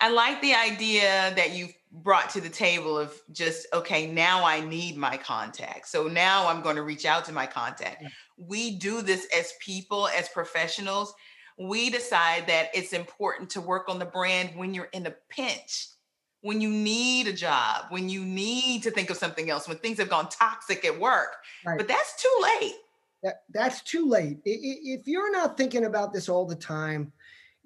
I 0.00 0.10
like 0.10 0.40
the 0.40 0.54
idea 0.54 1.34
that 1.36 1.52
you've 1.52 1.74
brought 1.92 2.30
to 2.30 2.40
the 2.40 2.48
table 2.48 2.98
of 2.98 3.14
just 3.32 3.66
okay 3.72 4.06
now 4.10 4.44
i 4.44 4.60
need 4.60 4.96
my 4.96 5.16
contact 5.16 5.88
so 5.88 6.08
now 6.08 6.46
i'm 6.46 6.60
going 6.60 6.76
to 6.76 6.82
reach 6.82 7.06
out 7.06 7.24
to 7.24 7.32
my 7.32 7.46
contact. 7.46 8.04
We 8.36 8.76
do 8.76 9.02
this 9.02 9.26
as 9.36 9.54
people 9.60 10.08
as 10.08 10.28
professionals 10.28 11.14
we 11.58 11.88
decide 11.88 12.46
that 12.46 12.68
it's 12.74 12.92
important 12.92 13.48
to 13.48 13.60
work 13.60 13.88
on 13.88 13.98
the 13.98 14.04
brand 14.04 14.50
when 14.56 14.74
you're 14.74 14.90
in 14.92 15.06
a 15.06 15.14
pinch 15.28 15.88
when 16.42 16.60
you 16.60 16.70
need 16.70 17.26
a 17.26 17.32
job 17.32 17.86
when 17.88 18.08
you 18.08 18.24
need 18.24 18.82
to 18.82 18.90
think 18.90 19.10
of 19.10 19.16
something 19.16 19.50
else 19.50 19.66
when 19.66 19.78
things 19.78 19.98
have 19.98 20.10
gone 20.10 20.28
toxic 20.28 20.84
at 20.84 20.98
work. 20.98 21.36
Right. 21.64 21.78
but 21.78 21.88
that's 21.88 22.22
too 22.22 22.38
late. 22.42 22.74
That, 23.22 23.42
that's 23.52 23.82
too 23.82 24.08
late. 24.08 24.38
If 24.44 25.08
you're 25.08 25.32
not 25.32 25.56
thinking 25.56 25.86
about 25.86 26.12
this 26.12 26.28
all 26.28 26.46
the 26.46 26.54
time 26.54 27.12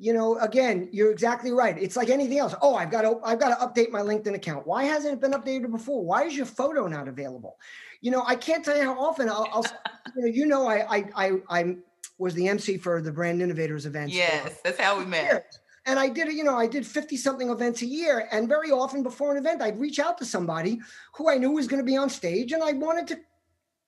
you 0.00 0.14
know, 0.14 0.38
again, 0.38 0.88
you're 0.92 1.10
exactly 1.10 1.52
right. 1.52 1.76
It's 1.78 1.94
like 1.94 2.08
anything 2.08 2.38
else. 2.38 2.54
Oh, 2.62 2.74
I've 2.74 2.90
got 2.90 3.02
to, 3.02 3.20
I've 3.22 3.38
got 3.38 3.50
to 3.50 3.66
update 3.66 3.90
my 3.90 4.00
LinkedIn 4.00 4.34
account. 4.34 4.66
Why 4.66 4.84
hasn't 4.84 5.12
it 5.12 5.20
been 5.20 5.32
updated 5.32 5.70
before? 5.70 6.02
Why 6.02 6.24
is 6.24 6.34
your 6.34 6.46
photo 6.46 6.86
not 6.86 7.06
available? 7.06 7.58
You 8.00 8.10
know, 8.10 8.24
I 8.26 8.34
can't 8.34 8.64
tell 8.64 8.78
you 8.78 8.84
how 8.84 8.98
often 8.98 9.28
I'll, 9.28 9.46
I'll 9.52 9.66
you 10.16 10.22
know, 10.22 10.26
you 10.26 10.46
know, 10.46 10.66
I, 10.66 10.96
I, 10.96 11.04
I, 11.14 11.32
I 11.50 11.76
was 12.16 12.32
the 12.32 12.48
MC 12.48 12.78
for 12.78 13.02
the 13.02 13.12
Brand 13.12 13.42
Innovators 13.42 13.84
event. 13.84 14.10
Yes, 14.10 14.58
that's 14.64 14.80
how 14.80 14.98
we 14.98 15.04
met. 15.04 15.44
And 15.84 15.98
I 15.98 16.08
did, 16.08 16.32
you 16.32 16.44
know, 16.44 16.56
I 16.56 16.66
did 16.66 16.86
50 16.86 17.18
something 17.18 17.50
events 17.50 17.82
a 17.82 17.86
year. 17.86 18.26
And 18.32 18.48
very 18.48 18.70
often 18.70 19.02
before 19.02 19.32
an 19.32 19.38
event, 19.38 19.60
I'd 19.60 19.78
reach 19.78 19.98
out 19.98 20.16
to 20.18 20.24
somebody 20.24 20.80
who 21.14 21.28
I 21.28 21.36
knew 21.36 21.50
was 21.50 21.66
going 21.66 21.82
to 21.82 21.86
be 21.86 21.96
on 21.96 22.08
stage 22.08 22.52
and 22.52 22.62
I 22.62 22.72
wanted 22.72 23.06
to 23.08 23.18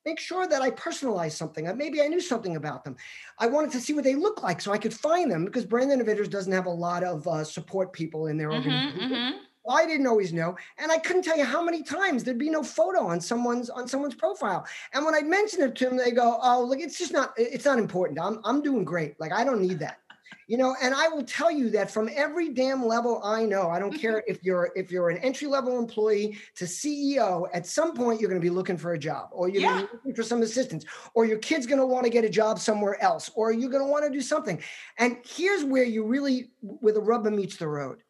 make 0.05 0.19
sure 0.19 0.47
that 0.47 0.63
I 0.63 0.71
personalized 0.71 1.37
something. 1.37 1.71
Maybe 1.77 2.03
I 2.03 2.09
knew 2.09 2.21
something 2.21 2.57
about 2.57 2.85
them. 2.85 2.97
I 3.39 3.47
wanted 3.47 3.73
to 3.73 3.81
see 3.81 3.93
what 3.93 4.05
they 4.05 4.15
look 4.15 4.43
like 4.43 4.61
so 4.61 4.73
I 4.73 4.79
could 4.79 4.95
find 4.95 5.31
them 5.31 5.45
because 5.45 5.65
Brand 5.65 5.93
Innovators 5.93 6.29
doesn't 6.29 6.53
have 6.53 6.67
a 6.67 6.71
lot 6.71 7.05
of 7.05 7.27
uh, 7.27 7.45
support 7.45 7.93
people 7.93 8.27
in 8.27 8.37
their 8.37 8.51
mm-hmm, 8.51 8.69
organization. 8.69 9.11
Mm-hmm. 9.11 9.39
I 9.71 9.87
didn't 9.87 10.09
always 10.09 10.33
know, 10.33 10.57
and 10.79 10.91
I 10.91 10.99
couldn't 10.99 11.23
tell 11.23 11.39
you 11.39 11.45
how 11.45 11.63
many 11.63 11.85
times 11.85 12.25
there'd 12.25 12.37
be 12.37 12.51
no 12.51 12.65
photo 12.65 13.07
on 13.07 13.21
someone's 13.21 13.71
on 13.71 13.87
someone's 13.87 14.17
profile. 14.17 14.67
And 14.93 15.05
when 15.05 15.15
I 15.15 15.21
mention 15.21 15.63
it 15.63 15.77
to 15.77 15.85
them, 15.85 15.97
they 15.97 16.11
go, 16.11 16.39
"Oh, 16.43 16.65
look, 16.65 16.81
it's 16.81 16.99
just 16.99 17.13
not. 17.13 17.33
It's 17.37 17.65
not 17.65 17.79
important. 17.79 18.19
I'm 18.19 18.41
I'm 18.45 18.61
doing 18.61 18.85
great. 18.85 19.21
Like 19.21 19.33
I 19.33 19.45
don't 19.45 19.61
need 19.61 19.79
that." 19.79 19.99
You 20.47 20.57
know 20.57 20.75
and 20.83 20.95
i 20.95 21.09
will 21.09 21.25
tell 21.25 21.51
you 21.51 21.71
that 21.71 21.91
from 21.91 22.09
every 22.15 22.51
damn 22.51 22.85
level 22.85 23.21
i 23.25 23.45
know 23.45 23.69
i 23.69 23.79
don't 23.79 23.99
care 23.99 24.19
mm-hmm. 24.19 24.33
if 24.33 24.43
you're 24.43 24.71
if 24.75 24.91
you're 24.91 25.11
an 25.11 25.19
entry 25.19 25.49
level 25.49 25.79
employee 25.79 26.37
to 26.55 26.65
ceo 26.65 27.49
at 27.53 27.67
some 27.67 27.95
point 27.95 28.21
you're 28.21 28.31
going 28.31 28.41
to 28.41 28.45
be 28.45 28.51
looking 28.51 28.77
for 28.77 28.95
a 28.95 28.99
job 28.99 29.29
or 29.33 29.49
you're 29.49 29.63
yeah. 29.63 29.87
looking 29.93 30.15
for 30.15 30.23
some 30.23 30.43
assistance 30.43 30.85
or 31.15 31.25
your 31.25 31.39
kid's 31.39 31.67
going 31.67 31.81
to 31.81 31.87
want 31.87 32.05
to 32.05 32.11
get 32.11 32.25
a 32.25 32.29
job 32.29 32.59
somewhere 32.59 33.01
else 33.03 33.31
or 33.35 33.53
you're 33.53 33.71
going 33.71 33.85
to 33.85 33.91
want 33.91 34.05
to 34.05 34.11
do 34.11 34.21
something. 34.21 34.61
And 34.99 35.19
here's 35.25 35.65
where 35.65 35.85
you 35.85 36.05
really 36.05 36.51
where 36.61 36.95
the 36.95 37.01
rubber 37.01 37.31
meets 37.31 37.57
the 37.57 37.69
road. 37.69 38.03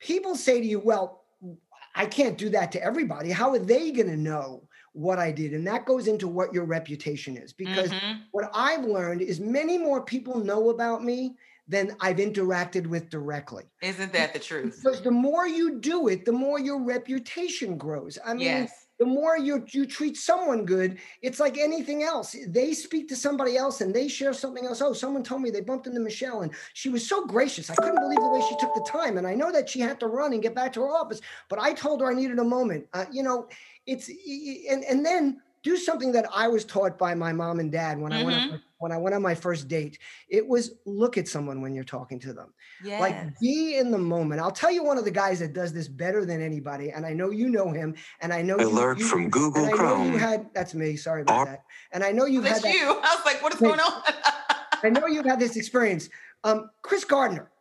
People 0.00 0.34
say 0.34 0.60
to 0.60 0.66
you 0.66 0.80
well 0.80 1.24
i 1.94 2.06
can't 2.06 2.38
do 2.38 2.48
that 2.50 2.72
to 2.72 2.82
everybody. 2.82 3.30
How 3.30 3.50
are 3.50 3.58
they 3.58 3.92
going 3.92 4.08
to 4.08 4.16
know 4.16 4.68
what 4.92 5.18
I 5.18 5.32
did. 5.32 5.52
And 5.52 5.66
that 5.66 5.86
goes 5.86 6.06
into 6.06 6.28
what 6.28 6.52
your 6.52 6.64
reputation 6.64 7.36
is. 7.36 7.52
Because 7.52 7.90
mm-hmm. 7.90 8.20
what 8.32 8.50
I've 8.54 8.84
learned 8.84 9.22
is 9.22 9.40
many 9.40 9.78
more 9.78 10.02
people 10.02 10.38
know 10.38 10.70
about 10.70 11.02
me 11.02 11.36
than 11.68 11.96
I've 12.00 12.16
interacted 12.16 12.86
with 12.86 13.08
directly. 13.08 13.64
Isn't 13.80 14.12
that 14.12 14.32
the 14.32 14.38
truth? 14.38 14.80
Because 14.82 15.00
the 15.00 15.10
more 15.10 15.46
you 15.46 15.78
do 15.78 16.08
it, 16.08 16.24
the 16.24 16.32
more 16.32 16.58
your 16.58 16.80
reputation 16.82 17.78
grows. 17.78 18.18
I 18.24 18.34
mean, 18.34 18.40
yes. 18.40 18.86
the 18.98 19.06
more 19.06 19.38
you 19.38 19.64
you 19.70 19.86
treat 19.86 20.16
someone 20.16 20.66
good, 20.66 20.98
it's 21.22 21.38
like 21.38 21.56
anything 21.58 22.02
else. 22.02 22.36
They 22.48 22.74
speak 22.74 23.08
to 23.08 23.16
somebody 23.16 23.56
else 23.56 23.80
and 23.80 23.94
they 23.94 24.08
share 24.08 24.32
something 24.32 24.66
else. 24.66 24.82
Oh, 24.82 24.92
someone 24.92 25.22
told 25.22 25.40
me 25.40 25.50
they 25.50 25.60
bumped 25.60 25.86
into 25.86 26.00
Michelle 26.00 26.42
and 26.42 26.52
she 26.74 26.88
was 26.88 27.08
so 27.08 27.24
gracious. 27.24 27.70
I 27.70 27.74
couldn't 27.76 28.00
believe 28.00 28.18
the 28.18 28.28
way 28.28 28.42
she 28.48 28.56
took 28.58 28.74
the 28.74 28.86
time. 28.86 29.16
And 29.16 29.26
I 29.26 29.34
know 29.34 29.52
that 29.52 29.70
she 29.70 29.80
had 29.80 30.00
to 30.00 30.08
run 30.08 30.32
and 30.32 30.42
get 30.42 30.54
back 30.54 30.72
to 30.74 30.80
her 30.80 30.90
office, 30.90 31.20
but 31.48 31.60
I 31.60 31.72
told 31.72 32.00
her 32.00 32.10
I 32.10 32.14
needed 32.14 32.40
a 32.40 32.44
moment. 32.44 32.88
Uh, 32.92 33.06
you 33.10 33.22
know, 33.22 33.48
it's 33.86 34.08
and 34.08 34.84
and 34.84 35.04
then 35.04 35.40
do 35.62 35.76
something 35.76 36.12
that 36.12 36.26
I 36.34 36.48
was 36.48 36.64
taught 36.64 36.98
by 36.98 37.14
my 37.14 37.32
mom 37.32 37.60
and 37.60 37.70
dad 37.70 37.98
when 37.98 38.12
mm-hmm. 38.12 38.20
I 38.20 38.24
went 38.24 38.36
on, 38.36 38.48
mm-hmm. 38.48 38.56
when 38.78 38.92
I 38.92 38.96
went 38.98 39.14
on 39.14 39.22
my 39.22 39.34
first 39.34 39.68
date. 39.68 39.98
It 40.28 40.46
was 40.46 40.74
look 40.86 41.16
at 41.16 41.28
someone 41.28 41.60
when 41.60 41.72
you're 41.72 41.84
talking 41.84 42.18
to 42.20 42.32
them. 42.32 42.52
Yes. 42.82 43.00
Like 43.00 43.38
be 43.38 43.76
in 43.76 43.90
the 43.90 43.98
moment. 43.98 44.40
I'll 44.40 44.50
tell 44.50 44.72
you 44.72 44.82
one 44.82 44.98
of 44.98 45.04
the 45.04 45.10
guys 45.10 45.38
that 45.38 45.52
does 45.52 45.72
this 45.72 45.88
better 45.88 46.24
than 46.24 46.42
anybody, 46.42 46.90
and 46.90 47.06
I 47.06 47.12
know 47.12 47.30
you 47.30 47.48
know 47.48 47.70
him, 47.70 47.94
and 48.20 48.32
I 48.32 48.42
know 48.42 48.56
I 48.56 48.62
you, 48.62 48.70
learned 48.70 49.00
you, 49.00 49.06
from 49.06 49.30
Google 49.30 49.68
Chrome. 49.68 50.12
you 50.12 50.18
had 50.18 50.50
that's 50.54 50.74
me. 50.74 50.96
Sorry 50.96 51.22
about 51.22 51.46
that. 51.46 51.64
And 51.92 52.02
I 52.02 52.10
know 52.10 52.26
you've 52.26 52.44
that's 52.44 52.64
had 52.64 52.74
you. 52.74 53.00
I 53.02 53.14
was 53.14 53.24
like, 53.24 53.42
what 53.42 53.54
is 53.54 53.60
going 53.60 53.80
on? 53.80 54.02
I 54.82 54.90
know 54.90 55.06
you've 55.06 55.26
had 55.26 55.38
this 55.38 55.56
experience. 55.56 56.08
Um, 56.42 56.70
Chris 56.82 57.04
Gardner. 57.04 57.51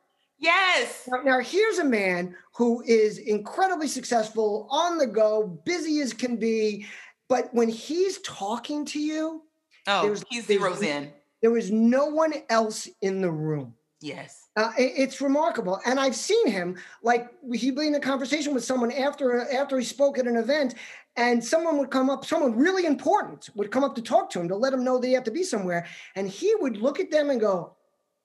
Yes. 0.41 1.07
Now, 1.07 1.21
now, 1.21 1.39
here's 1.39 1.77
a 1.77 1.85
man 1.85 2.35
who 2.55 2.81
is 2.81 3.19
incredibly 3.19 3.87
successful, 3.87 4.67
on 4.71 4.97
the 4.97 5.05
go, 5.05 5.61
busy 5.65 6.01
as 6.01 6.13
can 6.13 6.35
be, 6.35 6.87
but 7.29 7.53
when 7.53 7.69
he's 7.69 8.17
talking 8.21 8.83
to 8.85 8.99
you, 8.99 9.43
oh, 9.87 10.13
he 10.29 10.41
zeroes 10.41 10.81
in. 10.81 11.13
There 11.41 11.51
was 11.51 11.71
no 11.71 12.07
one 12.07 12.33
else 12.49 12.89
in 13.01 13.21
the 13.21 13.31
room. 13.31 13.75
Yes. 14.01 14.49
Uh, 14.57 14.71
it, 14.77 14.93
it's 14.97 15.21
remarkable, 15.21 15.79
and 15.85 15.99
I've 15.99 16.15
seen 16.15 16.47
him 16.47 16.75
like 17.03 17.29
he'd 17.53 17.75
be 17.75 17.87
in 17.87 17.95
a 17.95 17.99
conversation 17.99 18.53
with 18.53 18.65
someone 18.65 18.91
after 18.91 19.47
after 19.53 19.77
he 19.77 19.85
spoke 19.85 20.17
at 20.17 20.25
an 20.25 20.37
event, 20.37 20.73
and 21.15 21.43
someone 21.43 21.77
would 21.77 21.91
come 21.91 22.09
up, 22.09 22.25
someone 22.25 22.57
really 22.57 22.85
important 22.85 23.49
would 23.55 23.69
come 23.69 23.83
up 23.83 23.93
to 23.95 24.01
talk 24.01 24.31
to 24.31 24.39
him 24.39 24.47
to 24.47 24.55
let 24.55 24.73
him 24.73 24.83
know 24.83 24.97
that 24.97 25.07
he 25.07 25.13
had 25.13 25.25
to 25.25 25.31
be 25.31 25.43
somewhere, 25.43 25.85
and 26.15 26.27
he 26.27 26.53
would 26.55 26.77
look 26.77 26.99
at 26.99 27.11
them 27.11 27.29
and 27.29 27.39
go, 27.39 27.75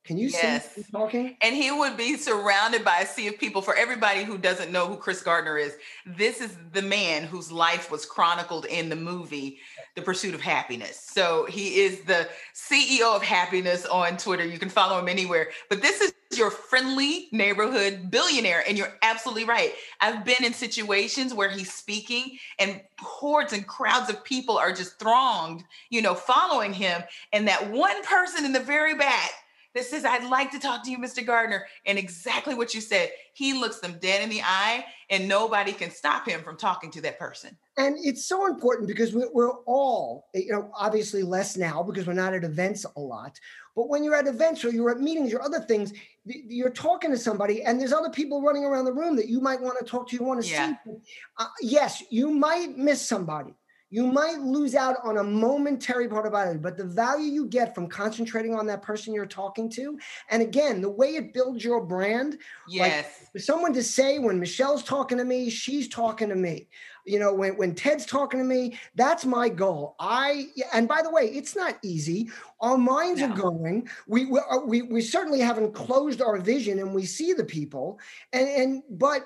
can 0.06 0.18
you 0.18 0.28
yes. 0.28 0.72
see 0.72 0.84
talking? 0.84 1.36
And 1.42 1.54
he 1.54 1.72
would 1.72 1.96
be 1.96 2.16
surrounded 2.16 2.84
by 2.84 3.00
a 3.00 3.06
sea 3.06 3.26
of 3.26 3.38
people. 3.38 3.60
For 3.60 3.74
everybody 3.74 4.22
who 4.22 4.38
doesn't 4.38 4.70
know 4.70 4.86
who 4.86 4.96
Chris 4.96 5.20
Gardner 5.20 5.58
is, 5.58 5.76
this 6.06 6.40
is 6.40 6.56
the 6.72 6.82
man 6.82 7.24
whose 7.24 7.50
life 7.50 7.90
was 7.90 8.06
chronicled 8.06 8.66
in 8.66 8.88
the 8.88 8.96
movie 8.96 9.58
The 9.96 10.02
Pursuit 10.02 10.34
of 10.34 10.40
Happyness. 10.40 10.94
So 10.94 11.46
he 11.46 11.80
is 11.80 12.02
the 12.02 12.28
CEO 12.54 13.16
of 13.16 13.22
happiness 13.22 13.84
on 13.84 14.16
Twitter. 14.16 14.46
You 14.46 14.60
can 14.60 14.68
follow 14.68 14.98
him 15.00 15.08
anywhere. 15.08 15.48
But 15.68 15.82
this 15.82 16.00
is 16.00 16.12
your 16.36 16.52
friendly 16.52 17.28
neighborhood 17.32 18.08
billionaire. 18.08 18.62
And 18.68 18.78
you're 18.78 18.94
absolutely 19.02 19.44
right. 19.44 19.72
I've 20.00 20.24
been 20.24 20.44
in 20.44 20.52
situations 20.52 21.34
where 21.34 21.48
he's 21.48 21.72
speaking 21.72 22.38
and 22.60 22.80
hordes 23.00 23.52
and 23.52 23.66
crowds 23.66 24.08
of 24.08 24.22
people 24.22 24.56
are 24.56 24.72
just 24.72 25.00
thronged, 25.00 25.64
you 25.90 26.00
know, 26.00 26.14
following 26.14 26.72
him. 26.72 27.02
And 27.32 27.48
that 27.48 27.70
one 27.72 28.04
person 28.04 28.44
in 28.44 28.52
the 28.52 28.60
very 28.60 28.94
back 28.94 29.30
that 29.76 29.84
says, 29.84 30.06
I'd 30.06 30.28
like 30.28 30.50
to 30.52 30.58
talk 30.58 30.82
to 30.84 30.90
you, 30.90 30.98
Mr. 30.98 31.24
Gardner. 31.24 31.66
And 31.84 31.98
exactly 31.98 32.54
what 32.54 32.74
you 32.74 32.80
said, 32.80 33.10
he 33.34 33.52
looks 33.52 33.78
them 33.78 33.98
dead 34.00 34.22
in 34.22 34.30
the 34.30 34.40
eye, 34.42 34.86
and 35.10 35.28
nobody 35.28 35.72
can 35.72 35.90
stop 35.90 36.26
him 36.26 36.42
from 36.42 36.56
talking 36.56 36.90
to 36.92 37.02
that 37.02 37.18
person. 37.18 37.56
And 37.76 37.96
it's 38.00 38.24
so 38.24 38.46
important 38.46 38.88
because 38.88 39.14
we're 39.14 39.52
all, 39.66 40.28
you 40.34 40.50
know, 40.50 40.70
obviously 40.74 41.22
less 41.22 41.58
now 41.58 41.82
because 41.82 42.06
we're 42.06 42.14
not 42.14 42.32
at 42.32 42.42
events 42.42 42.86
a 42.96 43.00
lot. 43.00 43.38
But 43.76 43.90
when 43.90 44.02
you're 44.02 44.14
at 44.14 44.26
events 44.26 44.64
or 44.64 44.70
you're 44.70 44.90
at 44.90 45.00
meetings 45.00 45.34
or 45.34 45.42
other 45.42 45.60
things, 45.60 45.92
you're 46.24 46.70
talking 46.70 47.10
to 47.10 47.18
somebody 47.18 47.62
and 47.62 47.78
there's 47.78 47.92
other 47.92 48.08
people 48.08 48.40
running 48.40 48.64
around 48.64 48.86
the 48.86 48.94
room 48.94 49.14
that 49.16 49.28
you 49.28 49.40
might 49.40 49.60
want 49.60 49.78
to 49.78 49.84
talk 49.84 50.08
to, 50.08 50.16
you 50.16 50.24
want 50.24 50.42
to 50.42 50.48
yeah. 50.48 50.74
see. 50.86 50.92
Uh, 51.36 51.46
yes, 51.60 52.02
you 52.08 52.30
might 52.30 52.78
miss 52.78 53.06
somebody 53.06 53.54
you 53.96 54.06
might 54.06 54.40
lose 54.40 54.74
out 54.74 54.98
on 55.04 55.16
a 55.16 55.24
momentary 55.24 56.06
part 56.06 56.26
about 56.26 56.48
it, 56.48 56.60
but 56.60 56.76
the 56.76 56.84
value 56.84 57.32
you 57.32 57.46
get 57.46 57.74
from 57.74 57.88
concentrating 57.88 58.54
on 58.54 58.66
that 58.66 58.82
person 58.82 59.14
you're 59.14 59.24
talking 59.24 59.70
to, 59.70 59.98
and 60.28 60.42
again, 60.42 60.82
the 60.82 60.90
way 60.90 61.16
it 61.16 61.32
builds 61.32 61.64
your 61.64 61.82
brand. 61.82 62.36
Yes. 62.68 63.06
Like 63.06 63.32
for 63.32 63.38
someone 63.38 63.72
to 63.72 63.82
say 63.82 64.18
when 64.18 64.38
Michelle's 64.38 64.82
talking 64.82 65.16
to 65.16 65.24
me, 65.24 65.48
she's 65.48 65.88
talking 65.88 66.28
to 66.28 66.34
me. 66.34 66.68
You 67.06 67.18
know, 67.18 67.32
when, 67.32 67.56
when 67.56 67.74
Ted's 67.74 68.04
talking 68.04 68.38
to 68.38 68.44
me, 68.44 68.78
that's 68.96 69.24
my 69.24 69.48
goal. 69.48 69.96
I 69.98 70.48
and 70.74 70.86
by 70.86 71.00
the 71.00 71.10
way, 71.10 71.28
it's 71.28 71.56
not 71.56 71.78
easy. 71.82 72.28
Our 72.60 72.76
minds 72.76 73.22
no. 73.22 73.30
are 73.30 73.34
going. 73.34 73.88
We, 74.06 74.26
we 74.26 74.40
uh, 74.40 74.58
we 74.58 74.82
we 74.82 75.00
certainly 75.00 75.40
haven't 75.40 75.72
closed 75.72 76.20
our 76.20 76.36
vision, 76.36 76.80
and 76.80 76.94
we 76.94 77.06
see 77.06 77.32
the 77.32 77.44
people. 77.44 77.98
And 78.34 78.46
and 78.46 78.82
but 78.90 79.24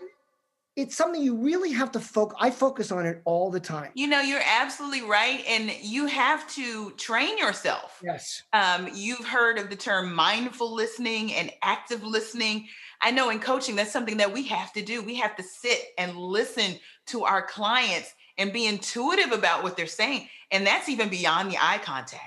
it's 0.80 0.96
something 0.96 1.22
you 1.22 1.36
really 1.36 1.72
have 1.72 1.92
to 1.92 2.00
focus 2.00 2.36
i 2.40 2.50
focus 2.50 2.90
on 2.90 3.04
it 3.06 3.20
all 3.24 3.50
the 3.50 3.60
time. 3.60 3.90
You 3.94 4.06
know 4.06 4.20
you're 4.20 4.42
absolutely 4.44 5.02
right 5.02 5.44
and 5.46 5.70
you 5.82 6.06
have 6.06 6.48
to 6.54 6.90
train 6.92 7.36
yourself. 7.38 8.00
Yes. 8.02 8.42
Um, 8.52 8.88
you've 8.94 9.24
heard 9.24 9.58
of 9.58 9.70
the 9.70 9.76
term 9.76 10.14
mindful 10.14 10.74
listening 10.74 11.34
and 11.34 11.50
active 11.62 12.02
listening. 12.02 12.68
I 13.02 13.10
know 13.10 13.30
in 13.30 13.40
coaching 13.40 13.76
that's 13.76 13.92
something 13.92 14.16
that 14.18 14.32
we 14.32 14.46
have 14.48 14.72
to 14.72 14.82
do. 14.82 15.02
We 15.02 15.16
have 15.16 15.36
to 15.36 15.42
sit 15.42 15.80
and 15.98 16.16
listen 16.16 16.78
to 17.08 17.24
our 17.24 17.46
clients 17.46 18.12
and 18.38 18.52
be 18.52 18.66
intuitive 18.66 19.32
about 19.32 19.62
what 19.62 19.76
they're 19.76 19.86
saying 19.86 20.28
and 20.50 20.66
that's 20.66 20.88
even 20.88 21.08
beyond 21.08 21.50
the 21.50 21.58
eye 21.60 21.80
contact. 21.82 22.22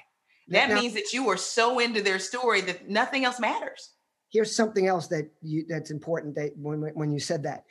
That 0.49 0.69
now, 0.69 0.79
means 0.79 0.93
that 0.93 1.13
you 1.13 1.29
are 1.29 1.37
so 1.37 1.79
into 1.79 2.01
their 2.01 2.19
story 2.19 2.61
that 2.61 2.89
nothing 2.89 3.25
else 3.25 3.39
matters. 3.39 3.91
Here's 4.31 4.55
something 4.55 4.87
else 4.87 5.07
that 5.07 5.29
you 5.41 5.65
that's 5.67 5.91
important 5.91 6.35
that 6.35 6.51
when 6.57 6.81
when 6.81 7.11
you 7.11 7.19
said 7.19 7.43
that 7.43 7.65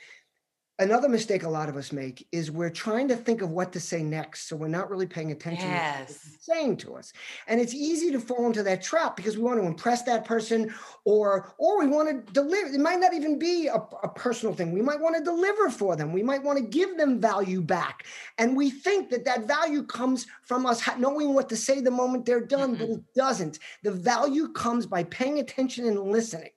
another 0.79 1.07
mistake 1.07 1.43
a 1.43 1.49
lot 1.49 1.69
of 1.69 1.77
us 1.77 1.91
make 1.91 2.27
is 2.31 2.51
we're 2.51 2.69
trying 2.69 3.07
to 3.07 3.15
think 3.15 3.41
of 3.41 3.49
what 3.49 3.71
to 3.73 3.79
say 3.79 4.03
next 4.03 4.47
so 4.47 4.55
we're 4.55 4.67
not 4.67 4.89
really 4.89 5.05
paying 5.05 5.31
attention 5.31 5.69
yes. 5.69 6.07
to 6.07 6.13
what 6.13 6.41
saying 6.43 6.77
to 6.77 6.95
us. 6.95 7.13
And 7.47 7.61
it's 7.61 7.73
easy 7.73 8.11
to 8.11 8.19
fall 8.19 8.45
into 8.47 8.63
that 8.63 8.81
trap 8.81 9.15
because 9.15 9.37
we 9.37 9.43
want 9.43 9.61
to 9.61 9.65
impress 9.65 10.01
that 10.03 10.25
person 10.25 10.73
or 11.05 11.53
or 11.57 11.79
we 11.79 11.87
want 11.87 12.09
to 12.09 12.33
deliver 12.33 12.73
it 12.73 12.79
might 12.79 12.99
not 12.99 13.13
even 13.13 13.39
be 13.39 13.67
a, 13.67 13.75
a 14.03 14.09
personal 14.09 14.53
thing. 14.53 14.71
We 14.71 14.81
might 14.81 14.99
want 14.99 15.15
to 15.17 15.23
deliver 15.23 15.69
for 15.69 15.95
them. 15.95 16.11
We 16.11 16.23
might 16.23 16.43
want 16.43 16.57
to 16.59 16.65
give 16.65 16.97
them 16.97 17.21
value 17.21 17.61
back. 17.61 18.05
And 18.37 18.57
we 18.57 18.69
think 18.69 19.09
that 19.11 19.25
that 19.25 19.47
value 19.47 19.83
comes 19.83 20.27
from 20.43 20.65
us 20.65 20.81
knowing 20.97 21.33
what 21.33 21.49
to 21.49 21.55
say 21.55 21.81
the 21.81 21.91
moment 21.91 22.25
they're 22.25 22.45
done 22.45 22.75
mm-hmm. 22.75 22.79
but 22.79 22.89
it 22.89 23.13
doesn't. 23.15 23.59
The 23.83 23.91
value 23.91 24.49
comes 24.49 24.85
by 24.85 25.03
paying 25.05 25.39
attention 25.39 25.85
and 25.85 26.11
listening 26.11 26.51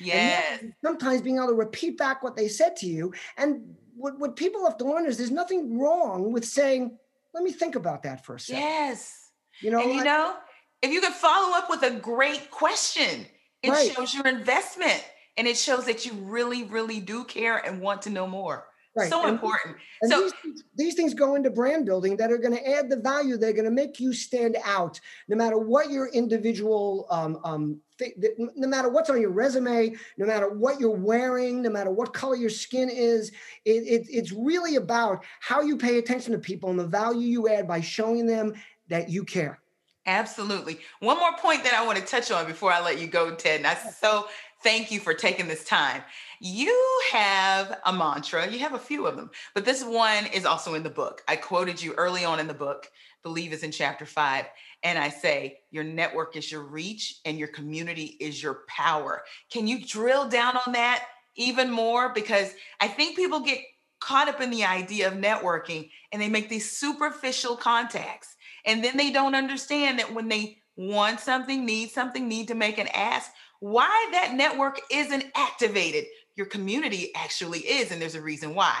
Yes. 0.00 0.64
sometimes 0.84 1.22
being 1.22 1.36
able 1.36 1.48
to 1.48 1.54
repeat 1.54 1.98
back 1.98 2.22
what 2.22 2.36
they 2.36 2.48
said 2.48 2.76
to 2.76 2.86
you. 2.86 3.12
And 3.36 3.74
what, 3.96 4.18
what 4.18 4.36
people 4.36 4.64
have 4.64 4.78
to 4.78 4.84
learn 4.84 5.06
is 5.06 5.18
there's 5.18 5.30
nothing 5.30 5.78
wrong 5.78 6.32
with 6.32 6.44
saying, 6.44 6.96
let 7.34 7.44
me 7.44 7.52
think 7.52 7.74
about 7.74 8.02
that 8.04 8.24
for 8.24 8.36
a 8.36 8.40
second. 8.40 8.62
Yes. 8.62 9.30
You 9.60 9.70
know, 9.70 9.82
and 9.82 9.94
you 9.94 10.04
know, 10.04 10.36
if 10.82 10.90
you 10.90 11.00
can 11.00 11.12
follow 11.12 11.56
up 11.56 11.68
with 11.68 11.82
a 11.82 11.90
great 11.90 12.50
question, 12.50 13.26
it 13.62 13.70
right. 13.70 13.92
shows 13.92 14.14
your 14.14 14.26
investment 14.26 15.04
and 15.36 15.46
it 15.46 15.56
shows 15.56 15.84
that 15.86 16.06
you 16.06 16.12
really, 16.14 16.64
really 16.64 17.00
do 17.00 17.24
care 17.24 17.58
and 17.58 17.80
want 17.80 18.02
to 18.02 18.10
know 18.10 18.26
more. 18.26 18.66
Right. 18.96 19.08
So 19.08 19.22
and, 19.22 19.30
important. 19.30 19.76
And 20.02 20.10
so 20.10 20.22
these 20.22 20.32
things, 20.42 20.64
these 20.74 20.94
things 20.94 21.14
go 21.14 21.36
into 21.36 21.48
brand 21.48 21.86
building 21.86 22.16
that 22.16 22.32
are 22.32 22.38
going 22.38 22.56
to 22.56 22.68
add 22.68 22.90
the 22.90 22.96
value. 22.96 23.36
They're 23.36 23.52
going 23.52 23.64
to 23.64 23.70
make 23.70 24.00
you 24.00 24.12
stand 24.12 24.56
out, 24.64 24.98
no 25.28 25.36
matter 25.36 25.58
what 25.58 25.90
your 25.90 26.08
individual, 26.08 27.06
um, 27.08 27.38
um, 27.44 27.80
th- 27.98 28.14
th- 28.20 28.34
no 28.36 28.66
matter 28.66 28.88
what's 28.88 29.08
on 29.08 29.20
your 29.20 29.30
resume, 29.30 29.94
no 30.16 30.26
matter 30.26 30.50
what 30.50 30.80
you're 30.80 30.90
wearing, 30.90 31.62
no 31.62 31.70
matter 31.70 31.92
what 31.92 32.12
color 32.12 32.34
your 32.34 32.50
skin 32.50 32.90
is. 32.90 33.30
It, 33.64 33.84
it, 33.86 34.06
it's 34.10 34.32
really 34.32 34.74
about 34.74 35.24
how 35.38 35.60
you 35.60 35.76
pay 35.76 35.98
attention 35.98 36.32
to 36.32 36.38
people 36.38 36.70
and 36.70 36.78
the 36.78 36.86
value 36.86 37.28
you 37.28 37.48
add 37.48 37.68
by 37.68 37.80
showing 37.80 38.26
them 38.26 38.54
that 38.88 39.08
you 39.08 39.24
care. 39.24 39.60
Absolutely. 40.06 40.80
One 40.98 41.18
more 41.18 41.36
point 41.36 41.62
that 41.62 41.74
I 41.74 41.86
want 41.86 41.98
to 41.98 42.04
touch 42.04 42.30
on 42.32 42.46
before 42.46 42.72
I 42.72 42.80
let 42.80 42.98
you 42.98 43.06
go, 43.06 43.34
Ted. 43.34 43.58
And 43.58 43.66
I 43.66 43.74
so 43.74 44.26
thank 44.62 44.90
you 44.90 45.00
for 45.00 45.14
taking 45.14 45.48
this 45.48 45.64
time. 45.64 46.02
You 46.40 47.00
have 47.12 47.80
a 47.84 47.92
mantra, 47.92 48.48
you 48.48 48.58
have 48.60 48.74
a 48.74 48.78
few 48.78 49.06
of 49.06 49.16
them, 49.16 49.30
but 49.54 49.64
this 49.64 49.84
one 49.84 50.26
is 50.26 50.44
also 50.44 50.74
in 50.74 50.82
the 50.82 50.90
book. 50.90 51.22
I 51.28 51.36
quoted 51.36 51.82
you 51.82 51.92
early 51.94 52.24
on 52.24 52.40
in 52.40 52.46
the 52.46 52.54
book, 52.54 52.90
believe 53.22 53.52
is 53.52 53.62
in 53.62 53.70
chapter 53.70 54.06
five. 54.06 54.46
And 54.82 54.98
I 54.98 55.10
say, 55.10 55.58
your 55.70 55.84
network 55.84 56.36
is 56.36 56.50
your 56.50 56.62
reach 56.62 57.20
and 57.26 57.38
your 57.38 57.48
community 57.48 58.16
is 58.20 58.42
your 58.42 58.60
power. 58.68 59.22
Can 59.52 59.66
you 59.66 59.84
drill 59.84 60.28
down 60.28 60.56
on 60.66 60.72
that 60.72 61.04
even 61.36 61.70
more? 61.70 62.12
Because 62.14 62.54
I 62.80 62.88
think 62.88 63.16
people 63.16 63.40
get 63.40 63.58
caught 64.00 64.28
up 64.28 64.40
in 64.40 64.50
the 64.50 64.64
idea 64.64 65.08
of 65.08 65.14
networking 65.14 65.90
and 66.12 66.22
they 66.22 66.30
make 66.30 66.48
these 66.48 66.70
superficial 66.70 67.56
contacts. 67.56 68.36
And 68.64 68.82
then 68.82 68.96
they 68.96 69.10
don't 69.12 69.34
understand 69.34 69.98
that 69.98 70.14
when 70.14 70.28
they 70.28 70.58
want 70.76 71.20
something, 71.20 71.66
need 71.66 71.90
something, 71.90 72.26
need 72.26 72.48
to 72.48 72.54
make 72.54 72.78
an 72.78 72.88
ask, 72.94 73.30
why 73.60 74.08
that 74.12 74.34
network 74.34 74.80
isn't 74.90 75.24
activated 75.34 76.04
your 76.36 76.46
community 76.46 77.12
actually 77.14 77.60
is 77.60 77.90
and 77.90 78.00
there's 78.00 78.14
a 78.14 78.22
reason 78.22 78.54
why 78.54 78.76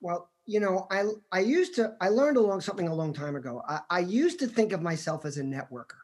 well 0.00 0.30
you 0.46 0.60
know 0.60 0.86
i 0.90 1.04
i 1.32 1.40
used 1.40 1.74
to 1.74 1.94
i 2.00 2.08
learned 2.08 2.36
along 2.36 2.60
something 2.60 2.88
a 2.88 2.94
long 2.94 3.12
time 3.12 3.36
ago 3.36 3.62
i, 3.68 3.80
I 3.90 3.98
used 4.00 4.38
to 4.40 4.46
think 4.46 4.72
of 4.72 4.82
myself 4.82 5.24
as 5.24 5.38
a 5.38 5.42
networker 5.42 6.00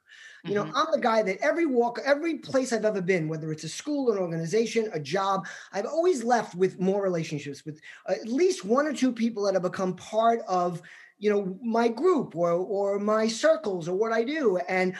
you 0.46 0.54
know, 0.54 0.64
mm-hmm. 0.64 0.76
I'm 0.76 0.86
the 0.92 1.00
guy 1.00 1.22
that 1.22 1.38
every 1.40 1.66
walk, 1.66 1.98
every 2.04 2.36
place 2.38 2.72
I've 2.72 2.84
ever 2.84 3.02
been, 3.02 3.28
whether 3.28 3.50
it's 3.50 3.64
a 3.64 3.68
school, 3.68 4.12
an 4.12 4.18
organization, 4.18 4.88
a 4.92 5.00
job, 5.00 5.46
I've 5.72 5.86
always 5.86 6.22
left 6.22 6.54
with 6.54 6.78
more 6.78 7.02
relationships 7.02 7.64
with 7.64 7.80
at 8.08 8.28
least 8.28 8.64
one 8.64 8.86
or 8.86 8.92
two 8.92 9.12
people 9.12 9.44
that 9.44 9.54
have 9.54 9.62
become 9.62 9.96
part 9.96 10.40
of, 10.46 10.82
you 11.18 11.30
know, 11.30 11.58
my 11.62 11.88
group 11.88 12.36
or 12.36 12.52
or 12.52 12.98
my 12.98 13.26
circles 13.26 13.88
or 13.88 13.96
what 13.96 14.12
I 14.12 14.22
do. 14.22 14.58
And 14.68 14.94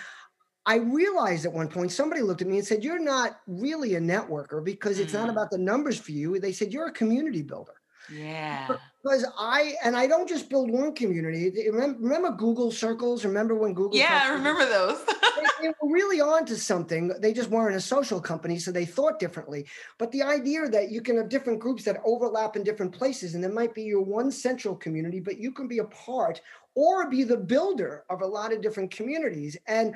I 0.66 0.76
realized 0.76 1.46
at 1.46 1.52
one 1.52 1.68
point 1.68 1.92
somebody 1.92 2.22
looked 2.22 2.42
at 2.42 2.48
me 2.48 2.58
and 2.58 2.66
said, 2.66 2.82
You're 2.82 2.98
not 2.98 3.40
really 3.46 3.94
a 3.94 4.00
networker 4.00 4.62
because 4.64 4.98
it's 4.98 5.12
mm. 5.12 5.20
not 5.20 5.30
about 5.30 5.50
the 5.50 5.58
numbers 5.58 5.98
for 5.98 6.12
you. 6.12 6.38
They 6.40 6.52
said, 6.52 6.72
You're 6.72 6.88
a 6.88 6.92
community 6.92 7.42
builder. 7.42 7.72
Yeah. 8.12 8.68
Because 9.02 9.24
I, 9.38 9.74
and 9.84 9.96
I 9.96 10.06
don't 10.06 10.28
just 10.28 10.48
build 10.48 10.70
one 10.70 10.94
community. 10.94 11.70
Remember, 11.70 12.30
Google 12.32 12.70
Circles? 12.70 13.24
Remember 13.24 13.54
when 13.54 13.74
Google? 13.74 13.98
Yeah, 13.98 14.22
I 14.24 14.30
remember 14.30 14.64
those. 14.64 15.04
they, 15.04 15.12
they 15.62 15.68
were 15.68 15.92
really 15.92 16.20
on 16.20 16.44
to 16.46 16.56
something. 16.56 17.12
They 17.20 17.32
just 17.32 17.50
weren't 17.50 17.76
a 17.76 17.80
social 17.80 18.20
company, 18.20 18.58
so 18.58 18.72
they 18.72 18.84
thought 18.84 19.18
differently. 19.18 19.66
But 19.98 20.10
the 20.12 20.22
idea 20.22 20.68
that 20.68 20.90
you 20.90 21.00
can 21.00 21.16
have 21.16 21.28
different 21.28 21.60
groups 21.60 21.84
that 21.84 22.00
overlap 22.04 22.56
in 22.56 22.64
different 22.64 22.92
places, 22.92 23.34
and 23.34 23.42
there 23.42 23.52
might 23.52 23.74
be 23.74 23.82
your 23.82 24.02
one 24.02 24.30
central 24.30 24.74
community, 24.74 25.20
but 25.20 25.38
you 25.38 25.52
can 25.52 25.68
be 25.68 25.78
a 25.78 25.84
part 25.84 26.40
or 26.74 27.08
be 27.08 27.24
the 27.24 27.36
builder 27.36 28.04
of 28.10 28.20
a 28.22 28.26
lot 28.26 28.52
of 28.52 28.60
different 28.60 28.90
communities. 28.90 29.56
And 29.66 29.94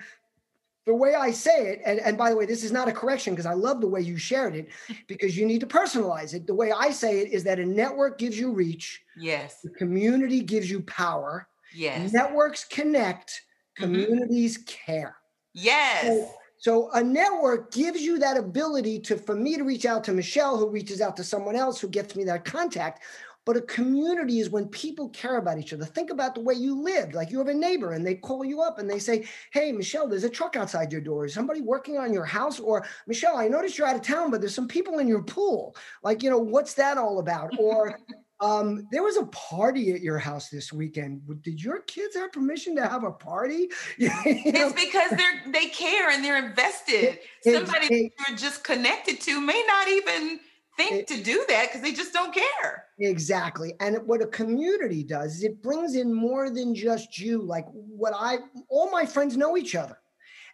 the 0.87 0.95
way 0.95 1.15
I 1.15 1.31
say 1.31 1.69
it, 1.69 1.83
and, 1.85 2.01
and 2.01 2.17
by 2.17 2.31
the 2.31 2.37
way, 2.37 2.47
this 2.47 2.65
is 2.65 2.73
not 2.73 2.89
a 2.89 2.93
correction 2.93 3.35
because 3.35 3.47
I 3.47 3.53
love 3.53 3.81
the 3.81 3.87
way 3.87 4.01
you 4.01 4.17
shared 4.17 4.57
it 4.57 4.69
because 5.07 5.37
you 5.37 5.47
need 5.47 5.61
to 5.61 5.67
personalize 5.67 6.35
it. 6.35 6.47
The 6.47 6.55
way 6.55 6.73
I 6.73 6.91
say 6.91 7.21
it 7.21 7.33
is 7.33 7.45
that 7.45 7.59
a 7.59 7.65
network 7.65 8.19
gives 8.19 8.39
you 8.39 8.51
reach. 8.51 9.03
Yes. 9.17 9.61
The 9.63 9.71
community 9.71 10.41
gives 10.41 10.71
you 10.71 10.81
power. 10.83 11.49
Yes. 11.75 12.13
Networks 12.13 12.65
connect, 12.65 13.31
mm-hmm. 13.79 13.85
communities 13.85 14.59
mm-hmm. 14.59 14.93
care. 14.93 15.17
Yes. 15.53 16.07
So, 16.07 16.31
so 16.59 16.91
a 16.93 17.03
network 17.03 17.73
gives 17.73 18.01
you 18.03 18.19
that 18.19 18.37
ability 18.37 19.01
to, 19.01 19.17
for 19.17 19.35
me 19.35 19.57
to 19.57 19.65
reach 19.65 19.87
out 19.87 20.05
to 20.05 20.13
Michelle, 20.13 20.59
who 20.59 20.69
reaches 20.69 21.01
out 21.01 21.17
to 21.17 21.25
someone 21.25 21.57
else 21.57 21.81
who 21.81 21.89
gets 21.89 22.17
me 22.17 22.25
that 22.25 22.45
contact. 22.45 23.03
But 23.47 23.57
a 23.57 23.63
community 23.63 24.41
is 24.41 24.51
when 24.51 24.67
people 24.69 25.09
care 25.11 25.39
about 25.39 25.59
each 25.59 25.73
other. 25.73 25.85
Think 25.85 26.11
about 26.11 26.35
the 26.35 26.43
way 26.43 26.55
you 26.55 26.81
live. 26.81 27.15
Like 27.15 27.31
you 27.31 27.39
have 27.39 27.49
a 27.49 27.55
neighbor 27.55 27.93
and 27.93 28.07
they 28.07 28.15
call 28.15 28.45
you 28.45 28.61
up 28.61 28.79
and 28.79 28.89
they 28.89 28.99
say, 28.99 29.27
Hey, 29.53 29.73
Michelle, 29.73 30.07
there's 30.07 30.25
a 30.25 30.31
truck 30.31 30.57
outside 30.57 30.93
your 30.93 31.01
door. 31.01 31.25
Is 31.25 31.35
somebody 31.35 31.61
working 31.61 31.99
on 31.99 32.13
your 32.13 32.25
house? 32.25 32.61
Or 32.61 32.87
Michelle, 33.07 33.37
I 33.37 33.49
noticed 33.49 33.79
you're 33.79 33.87
out 33.87 33.97
of 33.97 34.03
town, 34.03 34.31
but 34.31 34.41
there's 34.41 34.55
some 34.55 34.69
people 34.69 34.99
in 34.99 35.09
your 35.09 35.23
pool. 35.23 35.75
Like, 36.03 36.23
you 36.23 36.31
know, 36.31 36.39
what's 36.39 36.75
that 36.75 36.99
all 36.99 37.19
about? 37.19 37.51
Or 37.61 37.99
um, 38.41 38.89
there 38.91 39.03
was 39.03 39.17
a 39.19 39.27
party 39.27 39.93
at 39.93 40.01
your 40.01 40.19
house 40.19 40.49
this 40.49 40.73
weekend. 40.73 41.21
Did 41.43 41.63
your 41.63 41.83
kids 41.83 42.17
have 42.17 42.33
permission 42.33 42.75
to 42.77 42.89
have 42.89 43.05
a 43.05 43.13
party? 43.13 43.69
you 43.99 44.09
know? 44.09 44.23
It's 44.25 44.73
because 44.73 45.11
they're 45.11 45.53
they 45.53 45.67
care 45.67 46.11
and 46.11 46.25
they're 46.25 46.45
invested. 46.49 47.19
It, 47.45 47.55
Somebody 47.55 47.87
it, 47.95 48.13
you're 48.29 48.39
just 48.39 48.65
connected 48.65 49.21
to 49.23 49.41
may 49.41 49.63
not 49.67 49.89
even 49.89 50.41
think 50.89 51.01
it, 51.03 51.07
to 51.09 51.23
do 51.23 51.45
that 51.49 51.69
because 51.69 51.83
they 51.83 51.93
just 51.93 52.13
don't 52.13 52.35
care. 52.35 52.87
Exactly. 52.99 53.75
And 53.81 53.99
what 54.07 54.23
a 54.23 54.27
community 54.27 55.03
does 55.03 55.37
is 55.37 55.45
it 55.45 55.63
brings 55.63 55.95
in 55.95 56.13
more 56.13 56.51
than 56.51 56.75
just 56.75 57.19
you. 57.19 57.43
Like 57.43 57.67
what 57.73 58.13
I, 58.17 58.39
all 58.69 58.91
my 58.91 59.07
friends 59.07 59.37
know 59.37 59.57
each 59.57 59.75
other. 59.75 59.99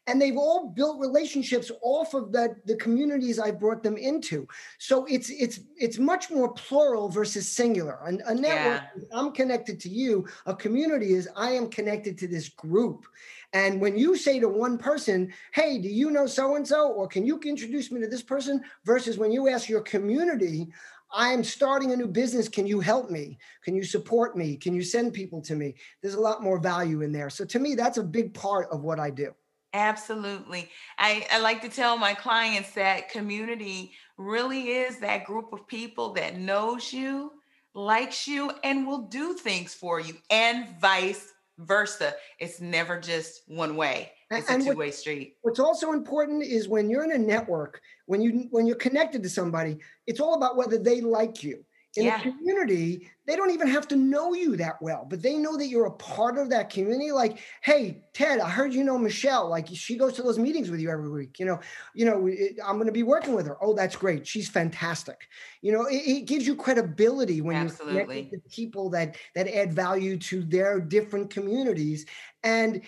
And 0.08 0.22
they've 0.22 0.36
all 0.36 0.68
built 0.68 1.00
relationships 1.00 1.72
off 1.82 2.14
of 2.14 2.30
that 2.30 2.64
the 2.64 2.76
communities 2.76 3.40
I 3.40 3.50
brought 3.50 3.82
them 3.82 3.96
into. 3.96 4.46
So 4.78 5.04
it's 5.06 5.30
it's 5.30 5.58
it's 5.76 5.98
much 5.98 6.30
more 6.30 6.52
plural 6.52 7.08
versus 7.08 7.50
singular. 7.50 7.98
And 8.06 8.22
a 8.24 8.32
network, 8.32 8.82
yeah. 8.96 9.02
I'm 9.12 9.32
connected 9.32 9.80
to 9.80 9.88
you. 9.88 10.24
A 10.46 10.54
community 10.54 11.14
is 11.14 11.28
I 11.36 11.50
am 11.50 11.68
connected 11.68 12.16
to 12.18 12.28
this 12.28 12.48
group. 12.50 13.04
And 13.52 13.80
when 13.80 13.96
you 13.96 14.16
say 14.16 14.40
to 14.40 14.48
one 14.48 14.78
person, 14.78 15.32
hey, 15.52 15.78
do 15.78 15.88
you 15.88 16.10
know 16.10 16.26
so 16.26 16.56
and 16.56 16.66
so? 16.66 16.92
Or 16.92 17.06
can 17.08 17.26
you 17.26 17.38
introduce 17.44 17.90
me 17.90 18.00
to 18.00 18.08
this 18.08 18.22
person? 18.22 18.62
Versus 18.84 19.18
when 19.18 19.32
you 19.32 19.48
ask 19.48 19.68
your 19.68 19.82
community, 19.82 20.68
I'm 21.12 21.44
starting 21.44 21.92
a 21.92 21.96
new 21.96 22.08
business. 22.08 22.48
Can 22.48 22.66
you 22.66 22.80
help 22.80 23.10
me? 23.10 23.38
Can 23.62 23.74
you 23.74 23.84
support 23.84 24.36
me? 24.36 24.56
Can 24.56 24.74
you 24.74 24.82
send 24.82 25.14
people 25.14 25.40
to 25.42 25.54
me? 25.54 25.74
There's 26.02 26.14
a 26.14 26.20
lot 26.20 26.42
more 26.42 26.58
value 26.58 27.02
in 27.02 27.12
there. 27.12 27.30
So 27.30 27.44
to 27.44 27.58
me, 27.58 27.74
that's 27.74 27.98
a 27.98 28.02
big 28.02 28.34
part 28.34 28.68
of 28.70 28.82
what 28.82 28.98
I 28.98 29.10
do. 29.10 29.32
Absolutely. 29.72 30.70
I, 30.98 31.26
I 31.30 31.40
like 31.40 31.60
to 31.62 31.68
tell 31.68 31.96
my 31.98 32.14
clients 32.14 32.72
that 32.72 33.10
community 33.10 33.92
really 34.16 34.70
is 34.70 34.98
that 35.00 35.24
group 35.24 35.52
of 35.52 35.66
people 35.66 36.14
that 36.14 36.38
knows 36.38 36.92
you, 36.92 37.32
likes 37.74 38.26
you, 38.26 38.50
and 38.64 38.86
will 38.86 39.02
do 39.02 39.34
things 39.34 39.74
for 39.74 40.00
you, 40.00 40.16
and 40.30 40.80
vice 40.80 41.32
versa. 41.58 42.14
It's 42.38 42.60
never 42.60 43.00
just 43.00 43.42
one 43.46 43.76
way. 43.76 44.12
It's 44.30 44.50
and 44.50 44.62
a 44.62 44.64
two-way 44.64 44.90
street. 44.90 45.36
What's 45.42 45.60
also 45.60 45.92
important 45.92 46.42
is 46.42 46.68
when 46.68 46.90
you're 46.90 47.04
in 47.04 47.12
a 47.12 47.18
network, 47.18 47.80
when 48.06 48.20
you 48.20 48.48
when 48.50 48.66
you're 48.66 48.76
connected 48.76 49.22
to 49.22 49.28
somebody, 49.28 49.78
it's 50.06 50.20
all 50.20 50.34
about 50.34 50.56
whether 50.56 50.78
they 50.78 51.00
like 51.00 51.42
you 51.42 51.64
in 51.96 52.04
yeah. 52.04 52.18
a 52.18 52.22
community, 52.22 53.08
they 53.26 53.36
don't 53.36 53.50
even 53.50 53.68
have 53.68 53.88
to 53.88 53.96
know 53.96 54.34
you 54.34 54.56
that 54.56 54.80
well, 54.80 55.06
but 55.08 55.22
they 55.22 55.36
know 55.36 55.56
that 55.56 55.66
you're 55.66 55.86
a 55.86 55.92
part 55.92 56.38
of 56.38 56.50
that 56.50 56.70
community. 56.70 57.10
Like, 57.10 57.38
hey, 57.62 58.02
Ted, 58.12 58.40
I 58.40 58.48
heard 58.48 58.72
you 58.72 58.84
know 58.84 58.98
Michelle. 58.98 59.48
Like, 59.48 59.66
she 59.72 59.96
goes 59.96 60.12
to 60.14 60.22
those 60.22 60.38
meetings 60.38 60.70
with 60.70 60.80
you 60.80 60.90
every 60.90 61.10
week. 61.10 61.38
You 61.38 61.46
know, 61.46 61.60
you 61.94 62.04
know, 62.04 62.28
I'm 62.64 62.76
going 62.76 62.86
to 62.86 62.92
be 62.92 63.02
working 63.02 63.34
with 63.34 63.46
her. 63.46 63.56
Oh, 63.62 63.74
that's 63.74 63.96
great. 63.96 64.26
She's 64.26 64.48
fantastic. 64.48 65.28
You 65.62 65.72
know, 65.72 65.86
it, 65.86 65.96
it 65.96 66.24
gives 66.26 66.46
you 66.46 66.54
credibility 66.54 67.40
when 67.40 67.56
Absolutely. 67.56 67.98
you 67.98 68.06
connect 68.06 68.30
with 68.32 68.50
people 68.50 68.90
that 68.90 69.16
that 69.34 69.48
add 69.48 69.72
value 69.72 70.18
to 70.18 70.42
their 70.42 70.80
different 70.80 71.30
communities. 71.30 72.06
And 72.42 72.82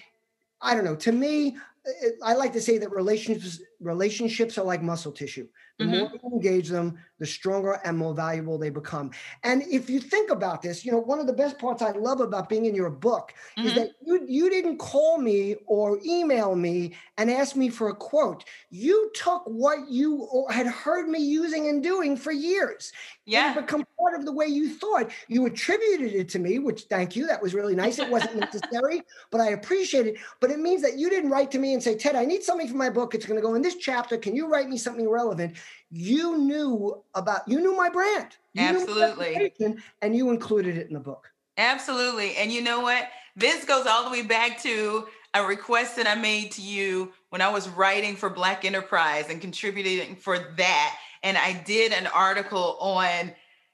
I 0.60 0.74
don't 0.74 0.84
know. 0.84 0.96
To 0.96 1.12
me, 1.12 1.56
uh, 1.86 2.08
I 2.24 2.34
like 2.34 2.52
to 2.52 2.60
say 2.60 2.78
that 2.78 2.90
relationships 2.90 3.60
relationships 3.80 4.58
are 4.58 4.64
like 4.64 4.82
muscle 4.82 5.12
tissue. 5.12 5.48
The 5.78 5.84
mm-hmm. 5.84 5.98
more 5.98 6.10
you 6.12 6.30
engage 6.32 6.68
them, 6.68 6.98
the 7.18 7.26
stronger 7.26 7.80
and 7.84 7.96
more 7.96 8.14
valuable 8.14 8.58
they 8.58 8.70
become. 8.70 9.12
And 9.44 9.62
if 9.62 9.88
you 9.88 10.00
think 10.00 10.30
about 10.30 10.60
this, 10.60 10.84
you 10.84 10.90
know, 10.90 10.98
one 10.98 11.20
of 11.20 11.26
the 11.26 11.32
best 11.32 11.58
parts 11.58 11.82
I 11.82 11.92
love 11.92 12.20
about 12.20 12.48
being 12.48 12.66
in 12.66 12.74
your 12.74 12.90
book 12.90 13.32
mm-hmm. 13.56 13.68
is 13.68 13.74
that 13.74 13.90
you 14.04 14.24
you 14.26 14.50
didn't 14.50 14.78
call 14.78 15.18
me 15.18 15.56
or 15.66 16.00
email 16.04 16.56
me 16.56 16.94
and 17.16 17.30
ask 17.30 17.54
me 17.54 17.68
for 17.68 17.88
a 17.88 17.94
quote. 17.94 18.44
You 18.70 19.10
took 19.14 19.42
what 19.46 19.88
you 19.88 20.46
had 20.50 20.66
heard 20.66 21.08
me 21.08 21.20
using 21.20 21.68
and 21.68 21.82
doing 21.82 22.16
for 22.16 22.32
years. 22.32 22.92
Yeah. 23.24 23.52
It 23.52 23.60
become 23.60 23.84
part 23.98 24.18
of 24.18 24.24
the 24.24 24.32
way 24.32 24.46
you 24.46 24.70
thought. 24.70 25.10
You 25.28 25.46
attributed 25.46 26.14
it 26.14 26.28
to 26.30 26.38
me, 26.38 26.58
which 26.58 26.82
thank 26.84 27.14
you. 27.14 27.26
That 27.26 27.42
was 27.42 27.54
really 27.54 27.74
nice. 27.74 27.98
It 27.98 28.08
wasn't 28.08 28.36
necessary, 28.40 29.02
but 29.30 29.40
I 29.40 29.50
appreciate 29.50 30.06
it. 30.06 30.16
But 30.40 30.50
it 30.50 30.58
means 30.58 30.82
that 30.82 30.98
you 30.98 31.10
didn't 31.10 31.30
write 31.30 31.50
to 31.50 31.58
me 31.58 31.74
and 31.74 31.82
say, 31.82 31.94
Ted, 31.94 32.16
I 32.16 32.24
need 32.24 32.42
something 32.42 32.66
for 32.66 32.76
my 32.76 32.90
book. 32.90 33.14
It's 33.14 33.26
going 33.26 33.38
to 33.38 33.46
go 33.46 33.54
in 33.54 33.62
this 33.62 33.76
chapter. 33.76 34.16
Can 34.16 34.34
you 34.34 34.48
write 34.48 34.68
me 34.68 34.78
something 34.78 35.08
relevant? 35.08 35.56
You 35.90 36.38
knew 36.38 37.02
about 37.14 37.48
you 37.48 37.60
knew 37.60 37.76
my 37.76 37.88
brand. 37.88 38.36
You 38.52 38.62
Absolutely. 38.62 39.52
and 40.02 40.16
you 40.16 40.30
included 40.30 40.76
it 40.76 40.88
in 40.88 40.94
the 40.94 41.00
book. 41.00 41.30
Absolutely. 41.56 42.36
And 42.36 42.52
you 42.52 42.62
know 42.62 42.80
what? 42.80 43.08
This 43.36 43.64
goes 43.64 43.86
all 43.86 44.04
the 44.04 44.10
way 44.10 44.22
back 44.22 44.60
to 44.62 45.06
a 45.34 45.44
request 45.44 45.96
that 45.96 46.06
I 46.06 46.14
made 46.14 46.52
to 46.52 46.62
you 46.62 47.12
when 47.30 47.42
I 47.42 47.48
was 47.48 47.68
writing 47.68 48.16
for 48.16 48.30
Black 48.30 48.64
Enterprise 48.64 49.26
and 49.28 49.40
contributing 49.40 50.16
for 50.16 50.38
that. 50.56 50.96
And 51.22 51.36
I 51.36 51.52
did 51.64 51.92
an 51.92 52.06
article 52.06 52.78
on 52.80 53.32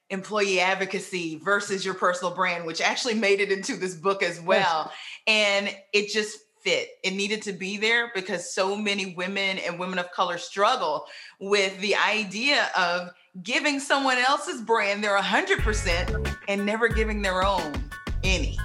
employee 0.09 0.59
advocacy 0.59 1.37
versus 1.37 1.83
your 1.83 1.93
personal 1.93 2.33
brand, 2.33 2.65
which 2.65 2.81
actually 2.81 3.15
made 3.15 3.39
it 3.39 3.51
into 3.51 3.75
this 3.75 3.95
book 3.95 4.21
as 4.21 4.39
well. 4.41 4.91
And 5.27 5.75
it 5.93 6.09
just 6.09 6.39
fit. 6.65 6.97
It 7.03 7.13
needed 7.13 7.43
to 7.43 7.53
be 7.53 7.77
there 7.77 8.11
because 8.15 8.53
so 8.53 8.75
many 8.75 9.13
women 9.13 9.59
and 9.59 9.79
women 9.79 9.99
of 9.99 10.11
color 10.11 10.39
struggle 10.39 11.05
with 11.39 11.79
the 11.79 11.95
idea 11.95 12.69
of 12.75 13.11
giving 13.43 13.79
someone 13.79 14.17
else's 14.17 14.61
brand 14.61 15.03
their 15.03 15.17
100% 15.17 16.35
and 16.47 16.65
never 16.65 16.89
giving 16.89 17.21
their 17.21 17.45
own 17.45 17.71
any. 18.23 18.57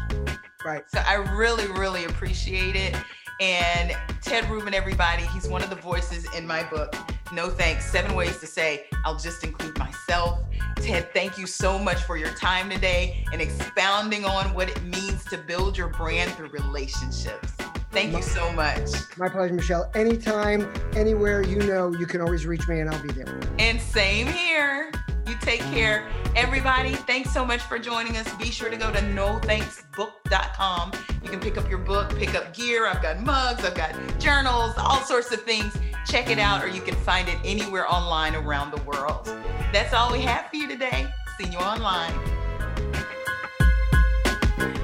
Right. 0.64 0.82
So 0.88 1.02
I 1.06 1.14
really, 1.36 1.66
really 1.68 2.06
appreciate 2.06 2.74
it. 2.74 2.96
And 3.40 3.92
Ted 4.22 4.48
Rubin, 4.50 4.74
everybody, 4.74 5.22
he's 5.24 5.48
one 5.48 5.62
of 5.62 5.70
the 5.70 5.76
voices 5.76 6.26
in 6.34 6.46
my 6.46 6.62
book. 6.64 6.94
No 7.32 7.48
thanks. 7.48 7.90
Seven 7.90 8.14
ways 8.14 8.38
to 8.40 8.46
say, 8.46 8.84
I'll 9.04 9.18
just 9.18 9.44
include 9.44 9.78
myself. 9.78 10.40
Ted, 10.76 11.12
thank 11.12 11.38
you 11.38 11.46
so 11.46 11.78
much 11.78 12.02
for 12.04 12.16
your 12.16 12.30
time 12.34 12.70
today 12.70 13.24
and 13.32 13.40
expounding 13.40 14.24
on 14.24 14.52
what 14.54 14.68
it 14.70 14.82
means 14.84 15.24
to 15.26 15.38
build 15.38 15.76
your 15.76 15.88
brand 15.88 16.30
through 16.32 16.48
relationships. 16.48 17.52
Thank 17.90 18.14
you 18.16 18.22
so 18.22 18.52
much. 18.52 18.88
My 19.18 19.28
pleasure, 19.28 19.54
Michelle. 19.54 19.90
Anytime, 19.94 20.72
anywhere 20.94 21.42
you 21.42 21.58
know, 21.58 21.92
you 21.94 22.06
can 22.06 22.20
always 22.20 22.46
reach 22.46 22.68
me 22.68 22.80
and 22.80 22.88
I'll 22.88 23.02
be 23.02 23.10
there. 23.10 23.40
And 23.58 23.80
same 23.80 24.28
here. 24.28 24.92
You 25.26 25.34
take 25.40 25.60
care. 25.72 26.08
Everybody, 26.36 26.94
thanks 26.94 27.32
so 27.32 27.44
much 27.44 27.62
for 27.62 27.78
joining 27.78 28.16
us. 28.16 28.32
Be 28.34 28.50
sure 28.50 28.70
to 28.70 28.76
go 28.76 28.92
to 28.92 28.98
nothanksbook.com. 28.98 30.92
You 31.22 31.28
can 31.28 31.40
pick 31.40 31.58
up 31.58 31.68
your 31.68 31.78
book, 31.78 32.16
pick 32.16 32.34
up 32.34 32.54
gear. 32.54 32.86
I've 32.86 33.02
got 33.02 33.20
mugs, 33.20 33.64
I've 33.64 33.74
got 33.74 33.92
journals, 34.18 34.74
all 34.76 35.00
sorts 35.02 35.32
of 35.32 35.42
things. 35.42 35.76
Check 36.06 36.30
it 36.30 36.38
out, 36.38 36.62
or 36.64 36.68
you 36.68 36.80
can 36.80 36.94
find 36.96 37.28
it 37.28 37.38
anywhere 37.44 37.88
online 37.92 38.34
around 38.36 38.70
the 38.70 38.82
world. 38.82 39.26
That's 39.72 39.92
all 39.92 40.12
we 40.12 40.20
have 40.22 40.48
for 40.48 40.56
you 40.56 40.68
today. 40.68 41.06
See 41.38 41.48
you 41.48 41.58
online. 41.58 42.39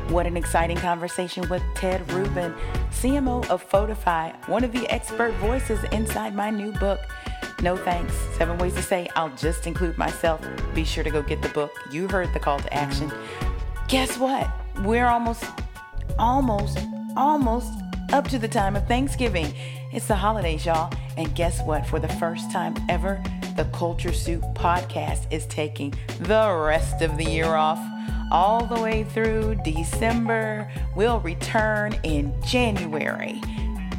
What 0.08 0.24
an 0.28 0.36
exciting 0.36 0.76
conversation 0.76 1.48
with 1.48 1.64
Ted 1.74 2.08
Rubin, 2.12 2.54
CMO 2.90 3.44
of 3.50 3.68
Photofy, 3.68 4.48
one 4.48 4.62
of 4.62 4.70
the 4.70 4.88
expert 4.88 5.32
voices 5.34 5.82
inside 5.90 6.32
my 6.32 6.48
new 6.48 6.70
book. 6.70 7.00
No 7.60 7.76
thanks. 7.76 8.14
Seven 8.38 8.56
ways 8.58 8.74
to 8.74 8.82
say 8.82 9.08
I'll 9.16 9.34
just 9.34 9.66
include 9.66 9.98
myself. 9.98 10.46
Be 10.76 10.84
sure 10.84 11.02
to 11.02 11.10
go 11.10 11.22
get 11.22 11.42
the 11.42 11.48
book. 11.48 11.72
You 11.90 12.06
heard 12.06 12.32
the 12.34 12.38
call 12.38 12.60
to 12.60 12.72
action. 12.72 13.10
Guess 13.88 14.16
what? 14.16 14.48
We're 14.82 15.06
almost, 15.06 15.44
almost, 16.20 16.78
almost 17.16 17.72
up 18.12 18.28
to 18.28 18.38
the 18.38 18.48
time 18.48 18.76
of 18.76 18.86
Thanksgiving. 18.86 19.52
It's 19.92 20.06
the 20.06 20.14
holidays, 20.14 20.64
y'all. 20.64 20.94
And 21.16 21.34
guess 21.34 21.60
what? 21.62 21.84
For 21.84 21.98
the 21.98 22.08
first 22.08 22.52
time 22.52 22.76
ever, 22.88 23.20
the 23.56 23.64
Culture 23.72 24.12
Soup 24.12 24.42
podcast 24.54 25.32
is 25.32 25.46
taking 25.46 25.94
the 26.20 26.64
rest 26.64 27.02
of 27.02 27.16
the 27.16 27.24
year 27.24 27.56
off 27.56 27.80
all 28.30 28.64
the 28.66 28.80
way 28.80 29.04
through 29.04 29.56
December. 29.64 30.70
We'll 30.94 31.20
return 31.20 31.98
in 32.02 32.34
January, 32.42 33.40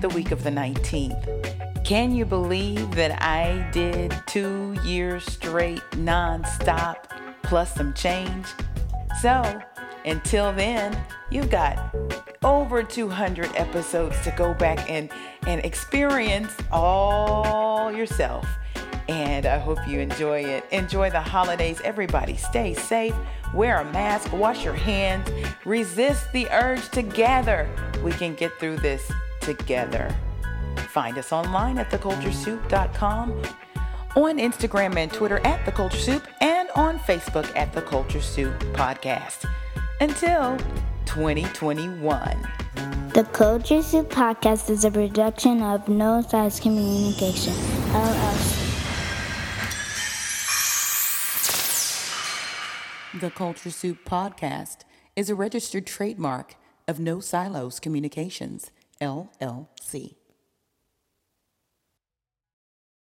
the 0.01 0.09
week 0.09 0.31
of 0.31 0.43
the 0.43 0.49
19th. 0.49 1.83
Can 1.85 2.13
you 2.13 2.25
believe 2.25 2.91
that 2.95 3.21
I 3.21 3.69
did 3.71 4.13
two 4.25 4.75
years 4.83 5.25
straight, 5.25 5.81
nonstop, 5.91 7.05
plus 7.43 7.73
some 7.73 7.93
change? 7.93 8.45
So, 9.21 9.61
until 10.05 10.51
then, 10.51 10.97
you've 11.29 11.49
got 11.49 11.95
over 12.43 12.83
200 12.83 13.55
episodes 13.55 14.21
to 14.23 14.31
go 14.31 14.53
back 14.53 14.89
and, 14.89 15.09
and 15.45 15.63
experience 15.65 16.53
all 16.71 17.91
yourself. 17.91 18.45
And 19.07 19.45
I 19.45 19.57
hope 19.57 19.79
you 19.87 19.99
enjoy 19.99 20.41
it. 20.43 20.65
Enjoy 20.71 21.09
the 21.09 21.21
holidays. 21.21 21.79
Everybody, 21.85 22.35
stay 22.35 22.73
safe 22.73 23.15
wear 23.53 23.79
a 23.79 23.85
mask, 23.91 24.31
wash 24.33 24.63
your 24.63 24.73
hands, 24.73 25.29
resist 25.65 26.31
the 26.33 26.47
urge 26.49 26.89
to 26.89 27.01
gather. 27.01 27.69
We 28.03 28.11
can 28.11 28.35
get 28.35 28.51
through 28.59 28.77
this 28.77 29.11
together. 29.41 30.15
Find 30.89 31.17
us 31.17 31.31
online 31.31 31.77
at 31.77 31.89
theculturesoup.com, 31.89 33.41
on 34.15 34.37
Instagram 34.37 34.97
and 34.97 35.11
Twitter 35.11 35.39
at 35.45 35.65
The 35.65 35.71
Culture 35.71 35.97
Soup, 35.97 36.27
and 36.41 36.69
on 36.75 36.99
Facebook 36.99 37.51
at 37.55 37.73
The 37.73 37.81
Culture 37.81 38.21
Soup 38.21 38.53
Podcast. 38.73 39.45
Until 39.99 40.57
2021. 41.05 42.47
The 43.13 43.23
Culture 43.33 43.81
Soup 43.81 44.07
Podcast 44.09 44.69
is 44.69 44.85
a 44.85 44.91
production 44.91 45.61
of 45.61 45.87
No 45.87 46.21
Silos 46.21 46.59
Communication, 46.59 47.53
LLC. 47.53 48.66
The 53.13 53.31
Culture 53.31 53.71
Soup 53.71 53.97
podcast 54.03 54.79
is 55.15 55.29
a 55.29 55.35
registered 55.35 55.87
trademark 55.87 56.55
of 56.89 56.99
No 56.99 57.21
Silos 57.21 57.79
Communications, 57.79 58.69
LLC. 58.99 60.16